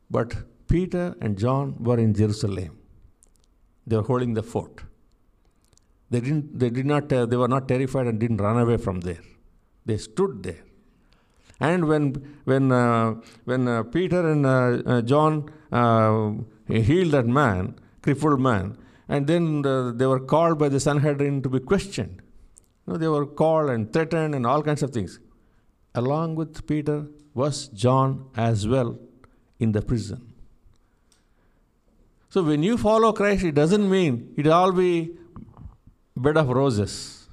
[0.09, 0.35] But
[0.67, 2.77] Peter and John were in Jerusalem.
[3.85, 4.83] They were holding the fort.
[6.09, 8.99] They, didn't, they, did not, uh, they were not terrified and didn't run away from
[9.01, 9.23] there.
[9.85, 10.63] They stood there.
[11.59, 16.31] And when, when, uh, when uh, Peter and uh, uh, John uh,
[16.67, 21.49] healed that man, crippled man, and then the, they were called by the Sanhedrin to
[21.49, 22.21] be questioned.
[22.85, 25.19] You know, they were called and threatened and all kinds of things.
[25.95, 28.97] Along with Peter was John as well
[29.59, 30.33] in the prison.
[32.29, 35.15] So when you follow Christ, it doesn't mean it all be
[36.17, 37.29] bed of roses,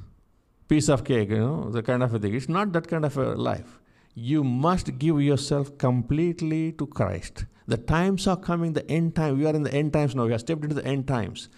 [0.68, 2.34] piece of cake, you know, the kind of a thing.
[2.34, 3.79] It's not that kind of a life.
[4.14, 7.44] You must give yourself completely to Christ.
[7.66, 9.38] The times are coming, the end time.
[9.38, 10.24] We are in the end times now.
[10.24, 11.48] We have stepped into the end times.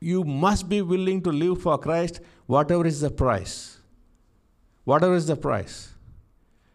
[0.00, 3.78] You must be willing to live for Christ, whatever is the price.
[4.84, 5.94] Whatever is the price.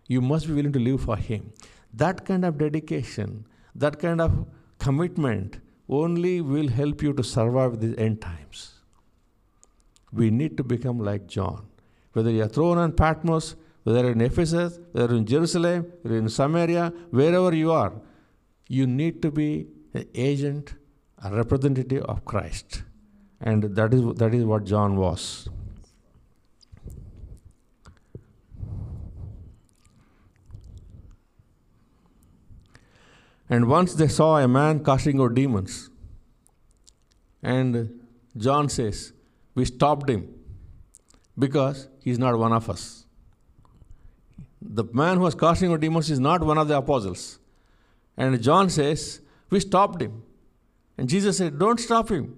[0.07, 1.53] You must be willing to live for Him.
[1.93, 4.45] That kind of dedication, that kind of
[4.79, 8.73] commitment only will help you to survive the end times.
[10.11, 11.65] We need to become like John.
[12.11, 16.93] Whether you are thrown on Patmos, whether in Ephesus, whether in Jerusalem, whether in Samaria,
[17.11, 17.93] wherever you are,
[18.67, 20.75] you need to be an agent,
[21.23, 22.83] a representative of Christ.
[23.41, 25.49] And that is, that is what John was.
[33.49, 35.89] And once they saw a man casting out demons.
[37.43, 37.99] And
[38.35, 39.13] John says,
[39.53, 40.33] We stopped him
[41.37, 43.02] because he's not one of us.
[44.65, 47.39] The man who was casting out demons is not one of the apostles.
[48.15, 50.23] And John says, We stopped him.
[50.97, 52.35] And Jesus said, Don't stop him.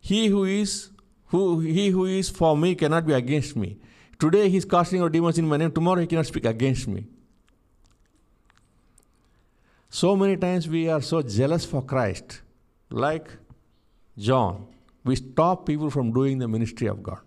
[0.00, 0.90] He who is
[1.26, 3.78] who he who is for me cannot be against me.
[4.18, 7.06] Today he's casting out demons in my name, tomorrow he cannot speak against me.
[9.88, 12.40] So many times we are so jealous for Christ,
[12.90, 13.28] like
[14.18, 14.66] John.
[15.04, 17.20] We stop people from doing the ministry of God.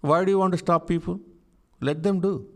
[0.00, 1.20] Why do you want to stop people?
[1.80, 2.46] Let them do.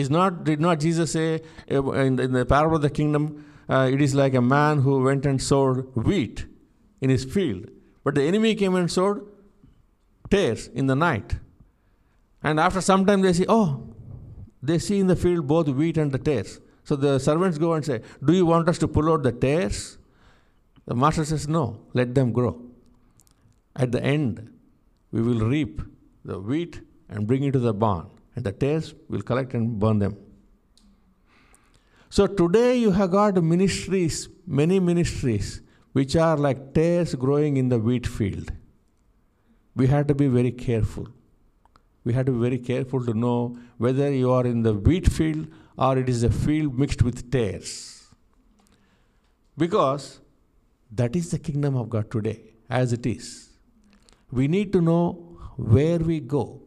[0.00, 3.44] Is not did not Jesus say uh, in the, in the parable of the kingdom?
[3.68, 6.46] Uh, it is like a man who went and sowed wheat
[7.00, 7.66] in his field,
[8.04, 9.26] but the enemy came and sowed
[10.30, 11.36] tares in the night.
[12.42, 13.94] And after some time, they say, "Oh,
[14.62, 17.84] they see in the field both wheat and the tares." So the servants go and
[17.84, 19.98] say, "Do you want us to pull out the tares
[20.88, 22.62] The master says, No, let them grow.
[23.76, 24.50] At the end,
[25.12, 25.82] we will reap
[26.24, 26.80] the wheat
[27.10, 28.06] and bring it to the barn,
[28.38, 30.16] and the tares will collect and burn them.
[32.08, 35.60] So today you have got ministries, many ministries,
[35.92, 38.52] which are like tares growing in the wheat field.
[39.74, 41.08] We have to be very careful.
[42.04, 45.48] We have to be very careful to know whether you are in the wheat field
[45.76, 47.74] or it is a field mixed with tares.
[49.56, 50.20] Because
[50.92, 53.50] that is the kingdom of God today, as it is.
[54.30, 55.02] We need to know
[55.56, 56.62] where we go,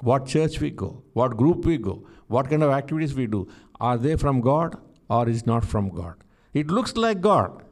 [0.00, 3.48] what church we go, what group we go, what kind of activities we do.
[3.80, 4.76] Are they from God
[5.08, 6.14] or is not from God?
[6.52, 7.62] It looks like God.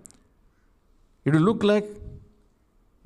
[1.24, 1.86] It will look like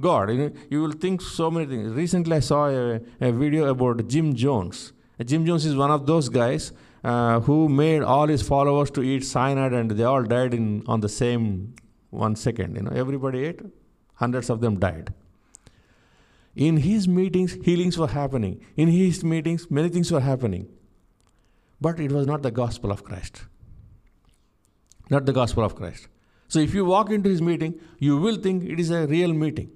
[0.00, 0.30] God.
[0.30, 1.92] You, know, you will think so many things.
[1.92, 4.92] Recently, I saw a, a video about Jim Jones.
[5.24, 6.72] Jim Jones is one of those guys
[7.04, 11.00] uh, who made all his followers to eat cyanide, and they all died in on
[11.00, 11.74] the same
[12.10, 12.76] one second.
[12.76, 13.60] You know, everybody ate.
[14.14, 15.12] Hundreds of them died.
[16.58, 18.60] In his meetings, healings were happening.
[18.76, 20.66] In his meetings, many things were happening.
[21.80, 23.44] But it was not the gospel of Christ.
[25.08, 26.08] Not the gospel of Christ.
[26.48, 29.70] So if you walk into his meeting, you will think it is a real meeting.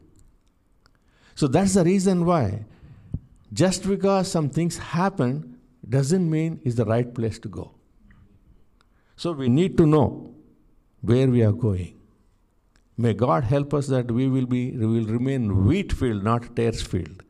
[1.37, 2.64] So that's the reason why
[3.53, 5.59] just because some things happen
[5.89, 7.76] doesn't mean it's the right place to go.
[9.14, 10.35] So we need to know
[11.01, 12.02] where we are going.
[13.03, 16.83] May God help us that we will be we will remain wheat field, not tares
[16.91, 17.23] field.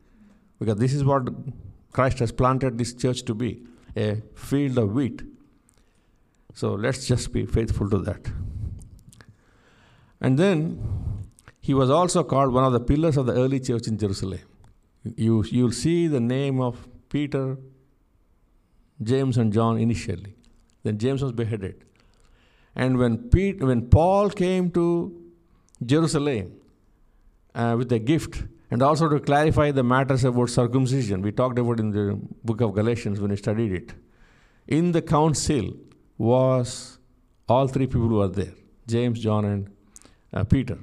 [0.59, 1.29] Because this is what
[1.91, 3.49] Christ has planted this church to be
[3.97, 5.23] a field of wheat.
[6.53, 8.29] So let's just be faithful to that.
[10.21, 10.59] And then
[11.59, 14.41] he was also called one of the pillars of the early church in Jerusalem.
[15.15, 17.57] You, you'll see the name of Peter,
[19.01, 20.35] James, and John initially.
[20.83, 21.83] Then James was beheaded.
[22.75, 25.22] And when, Pete, when Paul came to
[25.85, 26.53] Jerusalem
[27.55, 31.21] uh, with a gift and also to clarify the matters about circumcision.
[31.21, 33.93] We talked about in the book of Galatians when we studied it.
[34.67, 35.73] In the council
[36.17, 36.97] was
[37.47, 38.53] all three people who were there
[38.87, 39.69] James, John, and
[40.33, 40.77] uh, Peter.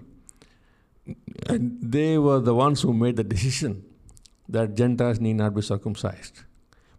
[1.46, 3.84] And they were the ones who made the decision
[4.48, 6.42] that Gentiles need not be circumcised.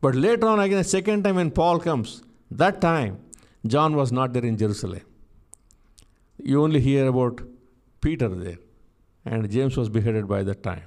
[0.01, 3.19] But later on, again, the second time when Paul comes, that time,
[3.65, 5.01] John was not there in Jerusalem.
[6.43, 7.41] You only hear about
[8.01, 8.57] Peter there,
[9.25, 10.83] and James was beheaded by that time.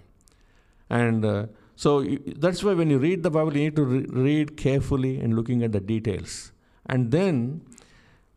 [0.91, 1.47] And uh,
[1.77, 2.05] so
[2.37, 5.62] that's why when you read the Bible, you need to re- read carefully and looking
[5.62, 6.53] at the details.
[6.87, 7.62] And then,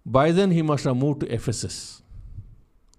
[0.05, 2.01] by then, he must have moved to Ephesus.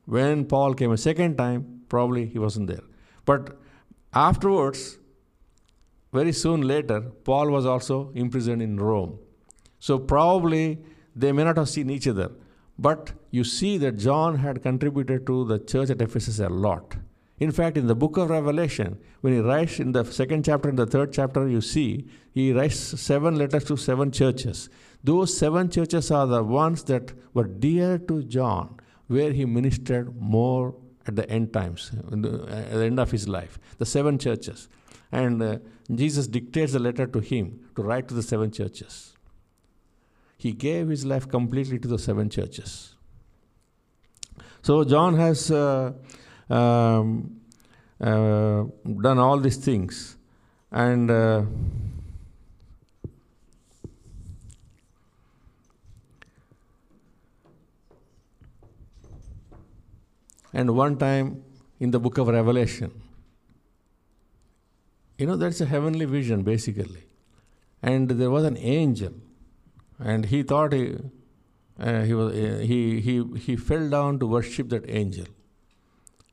[0.05, 2.85] When Paul came a second time, probably he wasn't there.
[3.24, 3.59] But
[4.12, 4.99] afterwards,
[6.12, 9.18] very soon later, Paul was also imprisoned in Rome.
[9.79, 10.79] So probably
[11.14, 12.31] they may not have seen each other.
[12.79, 16.97] But you see that John had contributed to the church at Ephesus a lot.
[17.39, 20.79] In fact, in the book of Revelation, when he writes in the second chapter and
[20.79, 24.68] the third chapter, you see he writes seven letters to seven churches.
[25.05, 30.74] Those seven churches are the ones that were dear to John, where he ministered more
[31.07, 33.59] at the end times, at the end of his life.
[33.79, 34.68] The seven churches.
[35.12, 35.59] And uh,
[35.95, 39.14] Jesus dictates a letter to him to write to the seven churches.
[40.37, 42.95] He gave his life completely to the seven churches.
[44.69, 45.95] So John has uh,
[46.51, 47.41] um,
[47.99, 48.64] uh,
[49.01, 50.19] done all these things,
[50.71, 51.45] and uh,
[60.53, 61.43] and one time
[61.81, 62.93] in the book of Revelation,
[65.16, 67.05] you know that's a heavenly vision basically,
[67.83, 69.14] and there was an angel
[69.99, 70.99] and he thought he,
[71.79, 75.26] uh, he, was, uh, he, he, he fell down to worship that angel.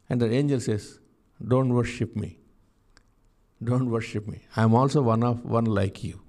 [0.09, 0.99] And the angel says,
[1.47, 2.39] Don't worship me.
[3.63, 4.41] Don't worship me.
[4.55, 6.21] I'm also one of one like you.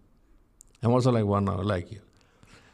[0.83, 2.01] I'm also like one like you.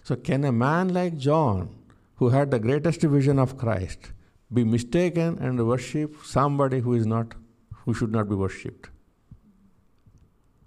[0.02, 1.74] So can a man like John,
[2.16, 4.12] who had the greatest vision of Christ,
[4.52, 7.34] be mistaken and worship somebody who is not
[7.84, 8.90] who should not be worshipped?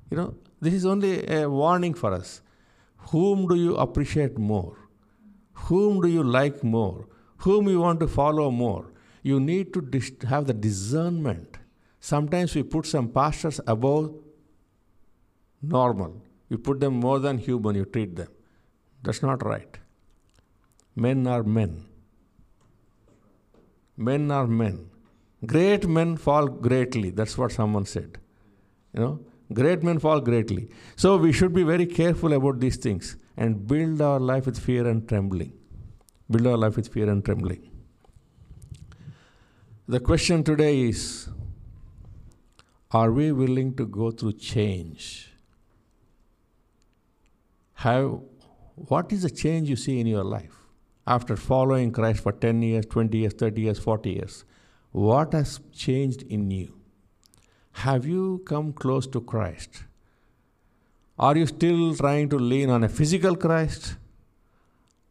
[0.10, 2.42] You know, this is only a warning for us.
[3.12, 4.78] Whom do you appreciate more?
[5.56, 7.08] Whom do you like more?
[7.38, 8.94] Whom you want to follow more?
[9.24, 11.58] You need to dis- have the discernment.
[12.00, 14.14] Sometimes we put some pastors above
[15.62, 16.22] normal.
[16.50, 18.28] You put them more than human, you treat them.
[19.04, 19.78] That's not right.
[20.96, 21.86] Men are men.
[23.98, 24.90] Men are men.
[25.46, 27.10] Great men fall greatly.
[27.10, 28.18] That's what someone said.
[28.94, 29.20] You know,
[29.54, 30.70] Great men fall greatly.
[30.96, 34.88] So we should be very careful about these things and build our life with fear
[34.88, 35.54] and trembling.
[36.30, 37.70] Build our life with fear and trembling.
[39.88, 41.30] The question today is
[42.92, 45.32] Are we willing to go through change?
[47.74, 48.20] Have,
[48.76, 50.56] what is the change you see in your life?
[51.06, 54.46] After following Christ for 10 years, 20 years, 30 years, 40 years,
[54.92, 56.74] what has changed in you?
[57.74, 59.84] Have you come close to Christ?
[61.18, 63.96] Are you still trying to lean on a physical Christ?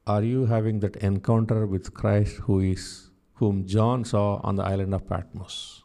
[0.06, 4.92] Are you having that encounter with Christ who is whom John saw on the island
[4.92, 5.82] of Patmos?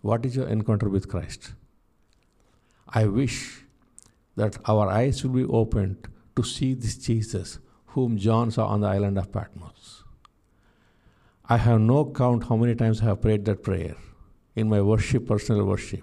[0.00, 1.52] What is your encounter with Christ?
[2.88, 3.62] I wish
[4.34, 7.60] that our eyes will be opened to see this Jesus
[7.94, 10.02] whom John saw on the island of Patmos.
[11.48, 13.94] I have no count how many times I have prayed that prayer
[14.56, 16.02] in my worship, personal worship.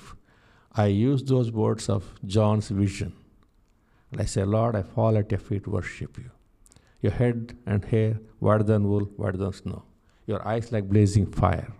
[0.73, 3.13] I use those words of John's vision.
[4.11, 6.31] And I say, Lord, I fall at your feet, worship you.
[7.01, 9.83] Your head and hair whiter than wool, whiter than snow.
[10.27, 11.73] Your eyes like blazing fire.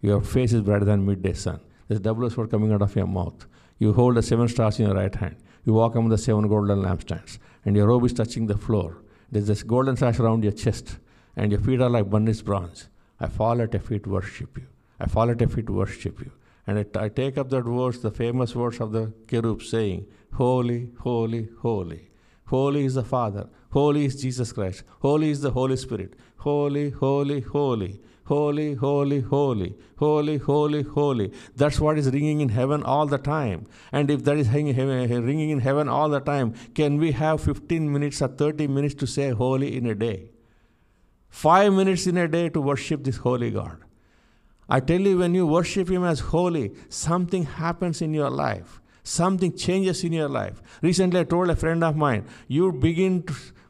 [0.00, 1.60] Your face is brighter than midday sun.
[1.88, 3.46] There's double sword coming out of your mouth.
[3.78, 5.36] You hold the seven stars in your right hand.
[5.64, 9.02] You walk among the seven golden lampstands, and your robe is touching the floor.
[9.30, 10.98] There's this golden sash around your chest,
[11.36, 12.88] and your feet are like burnished bronze.
[13.20, 14.66] I fall at your feet, worship you.
[14.98, 16.32] I fall at your feet, worship you.
[16.68, 20.90] And I, I take up that verse, the famous verse of the cherub, saying, Holy,
[21.00, 22.10] holy, holy.
[22.44, 23.48] Holy is the Father.
[23.70, 24.82] Holy is Jesus Christ.
[25.00, 26.14] Holy is the Holy Spirit.
[26.36, 28.00] Holy, holy, holy.
[28.24, 31.32] Holy, holy, holy, holy, holy, holy.
[31.56, 33.66] That's what is ringing in heaven all the time.
[33.90, 38.20] And if that is ringing in heaven all the time, can we have 15 minutes
[38.20, 40.32] or 30 minutes to say holy in a day?
[41.30, 43.78] Five minutes in a day to worship this holy God.
[44.68, 48.80] I tell you, when you worship Him as holy, something happens in your life.
[49.02, 50.60] Something changes in your life.
[50.82, 53.24] Recently, I told a friend of mine, you begin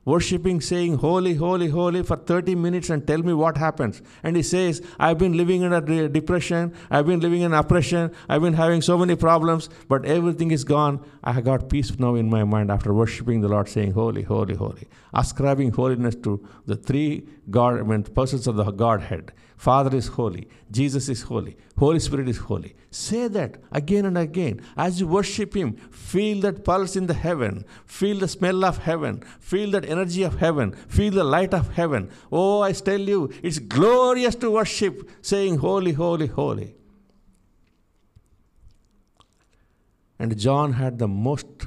[0.08, 4.00] worshiping, saying, Holy, holy, holy for 30 minutes and tell me what happens.
[4.22, 8.42] And he says, I've been living in a depression, I've been living in oppression, I've
[8.42, 11.04] been having so many problems, but everything is gone.
[11.22, 14.54] I have got peace now in my mind after worshiping the Lord, saying, Holy, holy,
[14.54, 14.88] holy.
[15.12, 19.32] Ascribing holiness to the three God, I mean, persons of the Godhead.
[19.58, 22.76] Father is holy, Jesus is holy, Holy Spirit is holy.
[22.92, 24.60] Say that again and again.
[24.76, 29.22] As you worship Him, feel that pulse in the heaven, feel the smell of heaven,
[29.40, 32.08] feel that energy of heaven, feel the light of heaven.
[32.30, 36.76] Oh, I tell you, it's glorious to worship, saying, Holy, holy, holy.
[40.20, 41.66] And John had the most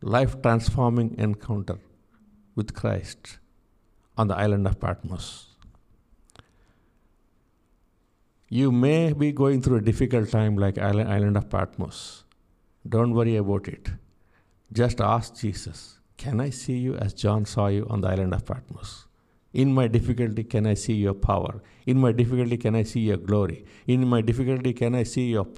[0.00, 1.78] life transforming encounter
[2.54, 3.38] with Christ
[4.16, 5.45] on the island of Patmos.
[8.48, 12.22] You may be going through a difficult time like island of Patmos.
[12.88, 13.88] Don't worry about it.
[14.72, 18.46] Just ask Jesus, can I see you as John saw you on the island of
[18.46, 19.08] Patmos?
[19.52, 21.60] In my difficulty, can I see your power?
[21.86, 23.64] In my difficulty, can I see your glory?
[23.88, 25.48] In my difficulty, can I see your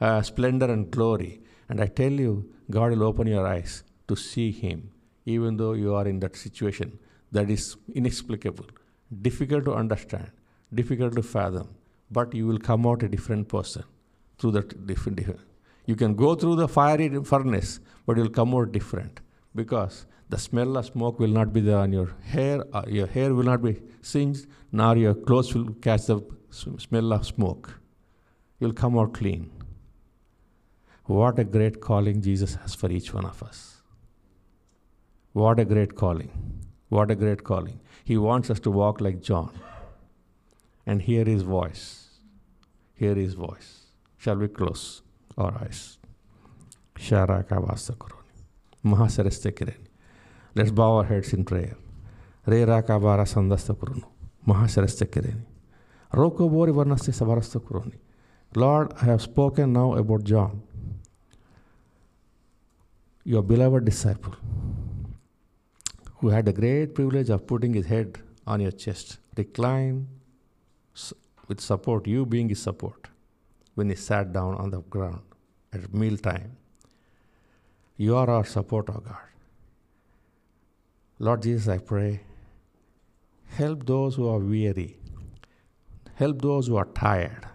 [0.00, 1.40] uh, splendor and glory?
[1.68, 4.92] And I tell you, God will open your eyes to see Him,
[5.24, 6.96] even though you are in that situation
[7.32, 8.66] that is inexplicable,
[9.20, 10.30] difficult to understand,
[10.72, 11.70] difficult to fathom
[12.10, 13.84] but you will come out a different person
[14.38, 15.40] through that different, different.
[15.86, 19.20] You can go through the fiery furnace, but you'll come out different
[19.54, 22.62] because the smell of smoke will not be there on your hair.
[22.72, 27.26] Uh, your hair will not be singed, nor your clothes will catch the smell of
[27.26, 27.80] smoke.
[28.58, 29.50] You'll come out clean.
[31.04, 33.82] What a great calling Jesus has for each one of us.
[35.32, 36.30] What a great calling.
[36.88, 37.80] What a great calling.
[38.04, 39.52] He wants us to walk like John
[40.86, 42.20] and hear his voice.
[42.94, 43.86] Hear his voice.
[44.16, 45.02] Shall we close
[45.36, 45.98] our eyes?
[50.54, 51.76] Let's bow our heads in prayer.
[52.46, 54.06] Re rakabara sandasta kurunu.
[54.46, 55.44] Mahasarasta kireni.
[56.12, 57.98] Roko bori varnaste savarasta kuruni.
[58.54, 60.62] Lord, I have spoken now about John,
[63.24, 64.34] your beloved disciple,
[66.18, 70.06] who had the great privilege of putting his head on your chest, recline
[71.48, 73.08] with support, you being his support,
[73.74, 75.22] when he sat down on the ground
[75.72, 76.56] at mealtime.
[77.96, 79.16] You are our support, O oh God.
[81.18, 82.20] Lord Jesus, I pray,
[83.48, 84.98] help those who are weary,
[86.14, 87.46] help those who are tired,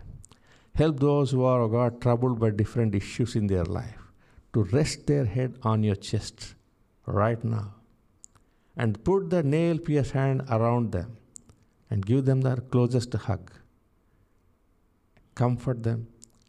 [0.73, 4.01] help those who are, O oh God, troubled by different issues in their life
[4.53, 6.55] to rest their head on your chest
[7.05, 7.73] right now
[8.75, 11.17] and put the nail pierced hand around them
[11.89, 13.51] and give them the closest hug.
[15.41, 16.07] Comfort them,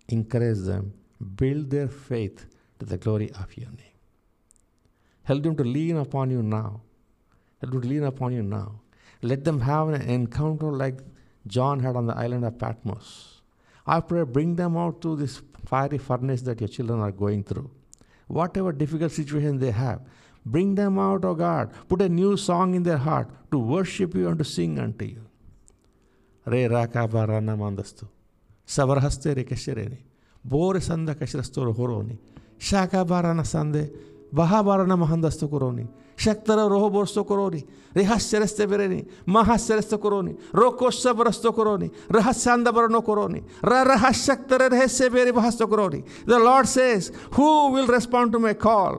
[0.09, 0.93] encourage them,
[1.41, 2.45] build their faith
[2.79, 3.97] to the glory of your name.
[5.23, 6.83] Help them to lean upon you now.
[7.61, 8.81] Help them to lean upon you now.
[9.23, 10.99] Let them have an encounter like
[11.47, 13.41] John had on the island of Patmos.
[13.87, 17.71] I pray, bring them out to this fiery furnace that your children are going through.
[18.27, 20.01] Whatever difficult situation they have,
[20.45, 21.73] bring them out, O oh God.
[21.89, 25.23] Put a new song in their heart to worship you and to sing unto you.
[26.45, 28.07] Re raka mandastu.
[28.69, 29.99] Sabarhastere kesherene.
[30.45, 32.17] Bore sanda kashrastoro horoni.
[32.59, 33.91] Shaka barana sande.
[34.33, 35.87] Baha barana mahandasto koroni.
[36.25, 37.61] ಶಕ್ತರ ರೋಹ ಬೋರ್ಸ್ತೋ ಕೊರೋನಿ
[37.99, 38.99] ರಿಹಾಸ್ಯರಸ್ತೆ ಬೆರೆನಿ
[39.37, 43.41] ಮಹಾಸ್ಯರಸ್ತ ಕೊರೋನಿ ರೋಕೋಶ ಬರಸ್ತೋ ಕೊರೋನಿ ರಹಸ್ಯಾಂದ ಬರಣೋ ಕೊರೋನಿ
[43.71, 46.01] ರ ರಹಸ್ಯಕ್ತರ ರಹಸ್ಯ ಬೇರೆ ಬಹಸ್ತೋ ಕೊರೋನಿ
[46.31, 47.07] the Lord says
[47.37, 48.99] who will respond to my call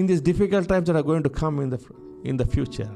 [0.00, 1.78] in this difficult times are going to come in the
[2.32, 2.94] in the future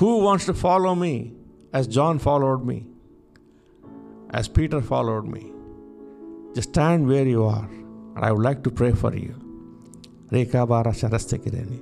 [0.00, 1.14] who wants to follow me
[1.72, 2.86] as John followed me,
[4.30, 5.44] as Peter followed me.
[6.54, 7.68] Just stand where you are,
[8.16, 9.34] and I would like to pray for you.
[10.32, 11.76] ರೇಖಾಭಾರ ಶರಸ್ತೆಕಿರೇನಿ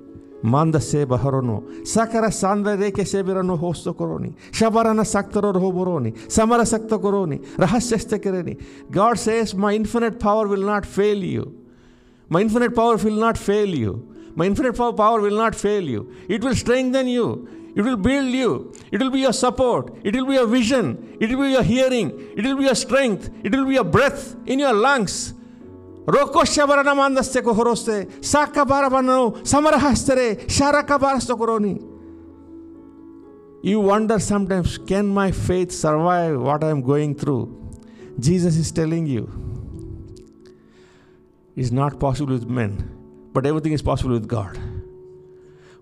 [0.53, 1.55] ಮಾಂದಸ್ಸೆ ಬಹರೋನು
[1.93, 8.55] ಸಕರ ಸಾಂದ್ರ ರೇಖೆ ಸೇಬಿರನ್ನು ಹೋಸ್ತು ಕೊರೋನಿ ಶಬರನ ಸಕ್ತರೋರು ಹೋಬರೋನಿ ಸಮರ ಸಕ್ತ ಕೊರೋನಿ ರಹಸ್ಯಸ್ತೆಕಿರೇನಿ
[8.99, 11.47] God says my infinite power will not fail you
[12.29, 13.95] my infinite power will not fail you
[14.39, 16.03] my infinite power will not fail you
[16.35, 17.27] it will strengthen you
[17.77, 18.73] it will build you.
[18.91, 19.95] It will be your support.
[20.03, 21.19] It will be your vision.
[21.21, 22.11] It will be your hearing.
[22.35, 23.29] It will be your strength.
[23.45, 25.35] It will be your breath in your lungs.
[33.63, 37.53] You wonder sometimes, can my faith survive what I am going through?
[38.19, 39.29] Jesus is telling you,
[41.57, 42.91] it's not possible with men,
[43.35, 44.57] but everything is possible with God.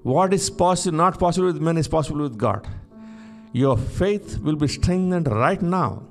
[0.04, 2.68] What is possible, not possible with men is possible with God.
[3.54, 6.04] Your faith will be strengthened right now.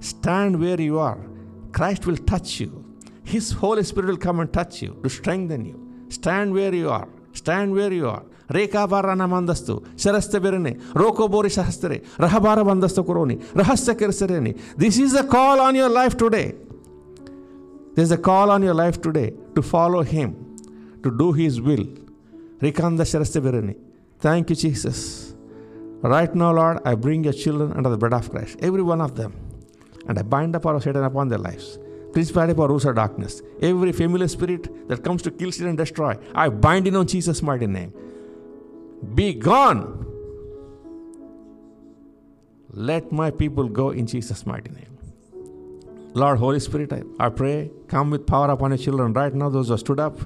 [0.00, 1.20] Stand where you are.
[1.72, 2.70] Christ will touch you.
[3.24, 5.76] His Holy Spirit will come and touch you to strengthen you.
[6.08, 7.08] Stand where you are.
[7.34, 8.24] Stand where you are.
[8.56, 10.70] ರೇಖಾ ಬಾರನ ಮಂದಸ್ತು ಶರಸ್ತ ಬೆರನೆ
[11.00, 16.14] ರೋಕೋ ಬೋರಿ ಸಹಸ್ತರೆ ರಹಬಾರ ಬಂದಸ್ತು ಕುರೋನಿ ರಹಸ್ಯ ಕೆರಸರೇನಿ this is a call on your life
[16.22, 16.42] today
[17.98, 19.24] this a call on your life today
[19.56, 20.32] to follow him
[21.04, 21.88] to do his will
[24.19, 25.35] Thank you, Jesus.
[26.01, 29.15] Right now, Lord, I bring your children under the blood of Christ, every one of
[29.15, 29.33] them,
[30.07, 31.77] and I bind the power of Satan upon their lives.
[32.13, 33.41] Principality for roots of darkness.
[33.61, 37.41] Every familiar spirit that comes to kill, steal, and destroy, I bind in on Jesus'
[37.41, 37.91] mighty name.
[39.15, 40.05] Be gone.
[42.69, 44.97] Let my people go in Jesus' mighty name.
[46.13, 49.69] Lord, Holy Spirit, I, I pray, come with power upon your children right now, those
[49.69, 50.17] who stood up,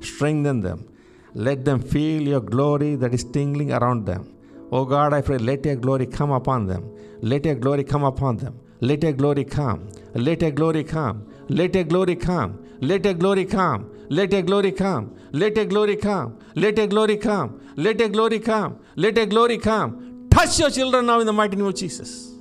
[0.00, 0.88] strengthen them.
[1.34, 4.32] Let them feel your glory that is tingling around them.
[4.72, 6.90] Oh God, I pray, let your glory come upon them.
[7.20, 8.58] Let your glory come upon them.
[8.80, 9.88] Let your glory come.
[10.14, 11.26] Let your glory come.
[11.48, 12.58] Let your glory come.
[12.80, 13.90] Let your glory come.
[14.08, 15.14] Let your glory come.
[15.32, 16.38] Let your glory come.
[16.54, 17.60] Let your glory come.
[17.76, 18.78] Let your glory come.
[18.96, 20.26] Let your glory come.
[20.30, 22.32] Touch your children now in the mighty name of Jesus.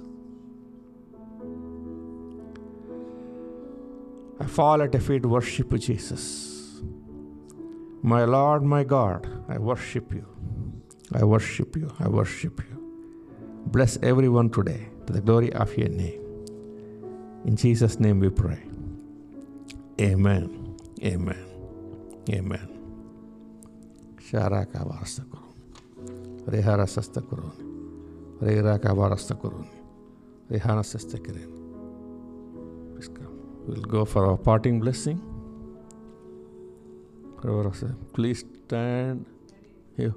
[4.40, 6.55] I fall at your feet, worship Jesus.
[8.06, 10.28] My Lord, my God, I worship you.
[11.12, 11.92] I worship you.
[12.00, 12.78] I worship you.
[13.66, 16.22] Bless everyone today to the glory of your name.
[17.46, 18.62] In Jesus' name we pray.
[20.00, 20.78] Amen.
[21.04, 21.46] Amen.
[22.30, 22.68] Amen.
[24.18, 26.46] Sharaka varasta kurun.
[26.46, 27.58] Rehara sasta kurun.
[28.40, 29.68] Rehara varasta kurun.
[30.52, 31.18] Rehana sasta.
[31.18, 33.36] Please come.
[33.66, 35.20] We'll go for our parting blessing.
[38.14, 39.26] Please stand
[39.96, 40.14] here.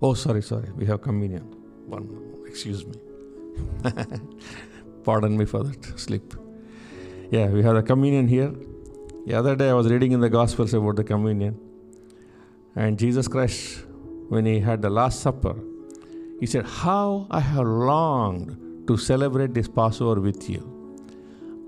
[0.00, 0.70] Oh, sorry, sorry.
[0.76, 1.42] We have communion.
[1.86, 2.94] One, excuse me.
[5.04, 6.34] Pardon me for that slip.
[7.30, 8.52] Yeah, we have the communion here.
[9.26, 11.58] The other day I was reading in the Gospels about the communion.
[12.76, 13.84] And Jesus Christ,
[14.28, 15.56] when he had the Last Supper,
[16.40, 20.62] he said, How I have longed to celebrate this Passover with you.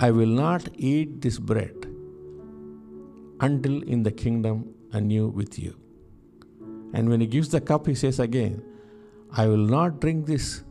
[0.00, 1.79] I will not eat this bread
[3.40, 5.76] until in the kingdom anew with you.
[6.92, 8.62] And when he gives the cup, he says again,
[9.32, 10.64] I will not drink this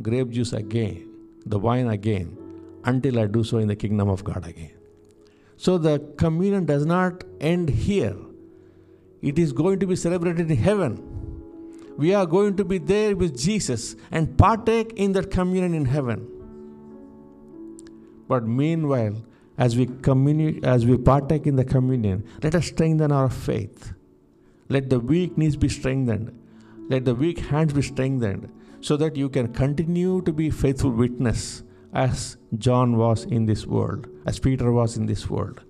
[0.00, 1.10] grape juice again,
[1.44, 2.36] the wine again,
[2.84, 4.72] until I do so in the kingdom of God again.
[5.56, 8.16] So the communion does not end here,
[9.22, 11.02] it is going to be celebrated in heaven.
[11.96, 16.28] We are going to be there with Jesus and partake in that communion in heaven.
[18.28, 19.16] But meanwhile,
[19.58, 23.92] as we communi- as we partake in the communion, let us strengthen our faith.
[24.68, 26.32] Let the weak knees be strengthened.
[26.88, 28.50] Let the weak hands be strengthened
[28.80, 34.06] so that you can continue to be faithful witness as John was in this world,
[34.26, 35.62] as Peter was in this world.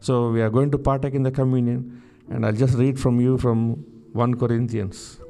[0.00, 3.38] So we are going to partake in the communion, and I'll just read from you
[3.38, 5.20] from 1 Corinthians.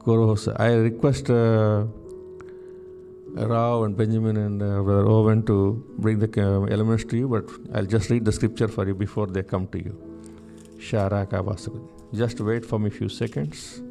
[0.00, 0.48] Kuros.
[0.58, 1.84] I request uh,
[3.34, 7.44] Rao and Benjamin and uh, Brother Owen to bring the uh, elements to you, but
[7.74, 9.94] I'll just read the scripture for you before they come to you.
[10.78, 11.88] Sharaka Barasakuruni.
[12.14, 13.82] Just wait for me a few seconds.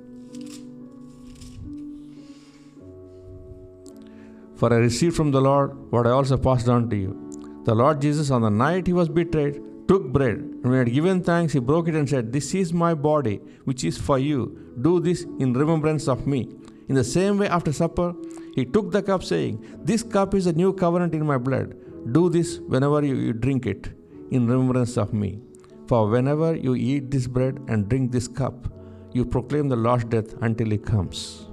[4.55, 7.61] For I received from the Lord what I also passed on to you.
[7.63, 10.93] The Lord Jesus, on the night he was betrayed, took bread, and when he had
[10.93, 14.41] given thanks, he broke it and said, This is my body, which is for you.
[14.81, 16.47] Do this in remembrance of me.
[16.89, 18.13] In the same way, after supper,
[18.53, 21.75] he took the cup, saying, This cup is a new covenant in my blood.
[22.13, 23.89] Do this whenever you, you drink it,
[24.29, 25.39] in remembrance of me.
[25.87, 28.71] For whenever you eat this bread and drink this cup,
[29.11, 31.47] you proclaim the Lord's death until he comes.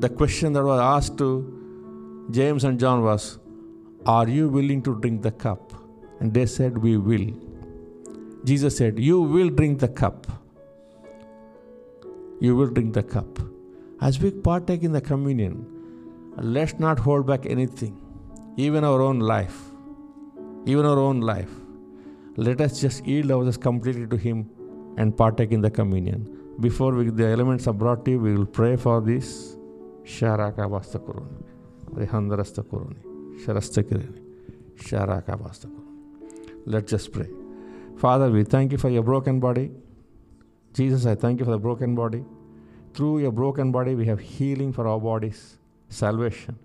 [0.00, 3.38] The question that was asked to James and John was,
[4.04, 5.81] Are you willing to drink the cup?
[6.22, 7.26] And they said, We will.
[8.44, 10.28] Jesus said, You will drink the cup.
[12.40, 13.40] You will drink the cup.
[14.00, 15.66] As we partake in the communion,
[16.36, 18.00] let's not hold back anything,
[18.56, 19.58] even our own life.
[20.64, 21.50] Even our own life.
[22.36, 24.48] Let us just yield ourselves completely to Him
[24.96, 26.24] and partake in the communion.
[26.60, 29.56] Before we, the elements are brought to you, we will pray for this.
[30.04, 31.44] Sharaka Basta Kuruni.
[31.94, 33.44] Rehandarasta Kuruni.
[33.44, 34.20] Sharasta Kirini.
[34.76, 35.81] Sharaka Basta Kuruni.
[36.64, 37.28] Let's just pray.
[37.96, 39.70] Father, we thank you for your broken body.
[40.74, 42.24] Jesus, I thank you for the broken body.
[42.94, 45.58] Through your broken body, we have healing for our bodies,
[45.88, 46.58] salvation.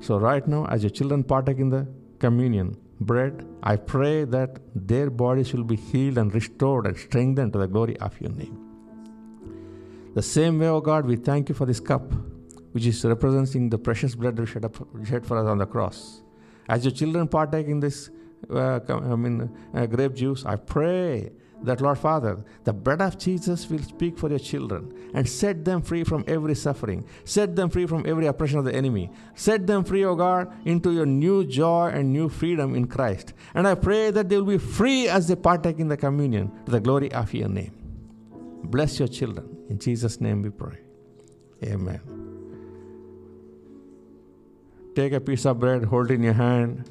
[0.00, 1.86] So, right now, as your children partake in the
[2.18, 7.58] communion bread, I pray that their bodies will be healed and restored and strengthened to
[7.58, 8.58] the glory of your name.
[10.14, 12.12] The same way, O oh God, we thank you for this cup,
[12.72, 14.36] which is representing the precious blood
[15.04, 16.22] shed for us on the cross.
[16.68, 18.10] As your children partake in this
[18.48, 21.32] uh, I mean, uh, grape juice, I pray
[21.62, 25.82] that, Lord Father, the blood of Jesus will speak for your children and set them
[25.82, 29.84] free from every suffering, set them free from every oppression of the enemy, set them
[29.84, 33.34] free, O God, into your new joy and new freedom in Christ.
[33.54, 36.72] And I pray that they will be free as they partake in the communion to
[36.72, 37.74] the glory of your name.
[38.64, 39.56] Bless your children.
[39.68, 40.78] In Jesus' name we pray.
[41.64, 42.00] Amen.
[44.94, 46.90] Take a piece of bread, hold it in your hand,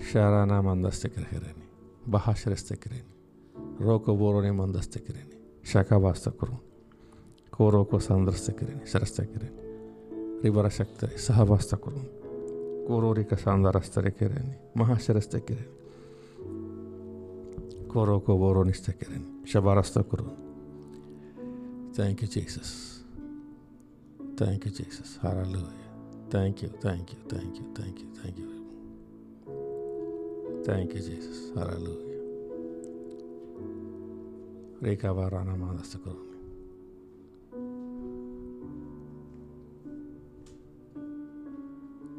[0.00, 1.54] Sharana mandastekireni.
[2.10, 3.04] Bahashrestekireni.
[3.80, 5.36] Roko boroni mandastekireni.
[5.62, 6.58] Shakavastakurun.
[7.50, 8.86] Koroko sandrastekireni.
[8.86, 9.52] Sharastekireni.
[10.44, 11.18] Ribara shaktari.
[11.18, 12.10] Sahavastakurun.
[12.86, 14.54] Kororika sandarastekireni.
[14.74, 15.68] Mahasharastekireni.
[17.88, 19.26] Koroko boronistekireni.
[19.44, 20.32] Shabarastakurun.
[21.96, 23.04] Thank you, Jesus.
[24.36, 25.18] Thank you, Jesus.
[25.22, 25.88] Hallelujah.
[26.30, 28.57] Thank you, thank you, thank you, thank you, thank you.
[30.64, 31.50] Thank you, Jesus.
[31.54, 32.20] Hallelujah.
[34.80, 36.36] Reka varana mandastakuruni.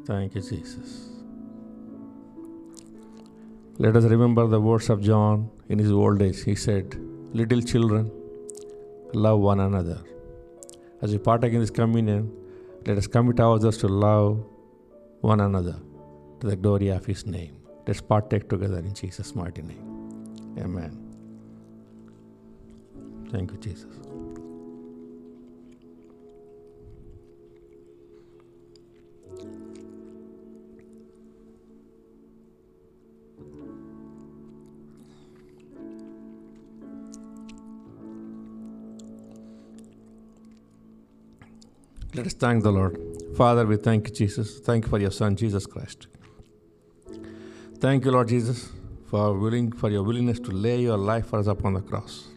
[0.06, 1.10] Thank you, Jesus.
[3.78, 6.42] Let us remember the words of John in his old age.
[6.42, 6.96] He said,
[7.32, 8.10] Little children,
[9.12, 10.00] love one another.
[11.02, 12.30] As we partake in this communion,
[12.86, 14.44] let us commit ourselves to love
[15.20, 15.76] one another
[16.40, 17.59] to the glory of His name.
[17.86, 20.54] Let's partake together in Jesus' mighty name.
[20.58, 21.10] Amen.
[23.30, 23.96] Thank you, Jesus.
[42.14, 42.98] Let us thank the Lord.
[43.36, 44.58] Father, we thank you, Jesus.
[44.58, 46.08] Thank you for your Son, Jesus Christ.
[47.80, 48.70] Thank you, Lord Jesus,
[49.06, 52.28] for willing for your willingness to lay your life for us upon the cross.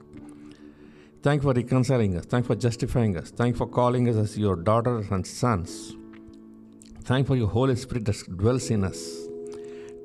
[1.22, 2.24] Thank you for reconciling us.
[2.24, 3.30] Thank you for justifying us.
[3.30, 5.98] Thank you for calling us as your daughters and sons.
[7.02, 9.28] Thank you for your Holy Spirit that dwells in us.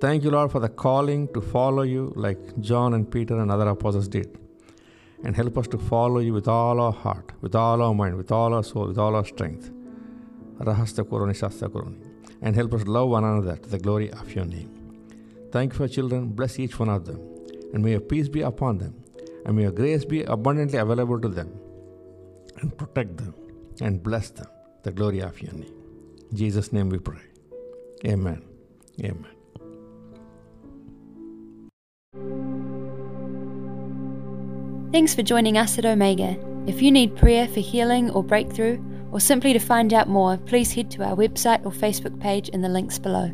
[0.00, 3.68] Thank you, Lord, for the calling to follow you like John and Peter and other
[3.68, 4.36] apostles did.
[5.22, 8.32] And help us to follow you with all our heart, with all our mind, with
[8.32, 9.70] all our soul, with all our strength.
[10.58, 10.66] And
[12.56, 14.77] help us love one another to the glory of your name.
[15.50, 16.28] Thank you for children.
[16.28, 17.20] Bless each one of them.
[17.72, 18.94] And may your peace be upon them.
[19.48, 21.50] and may your grace be abundantly available to them
[22.60, 23.34] and protect them
[23.80, 24.46] and bless them,
[24.82, 25.72] the glory of your name.
[26.30, 27.22] In Jesus' name we pray.
[28.04, 28.42] Amen.
[29.02, 29.34] Amen.
[34.92, 36.36] Thanks for joining us at Omega.
[36.66, 38.78] If you need prayer for healing or breakthrough,
[39.10, 42.60] or simply to find out more, please head to our website or Facebook page in
[42.60, 43.30] the links below.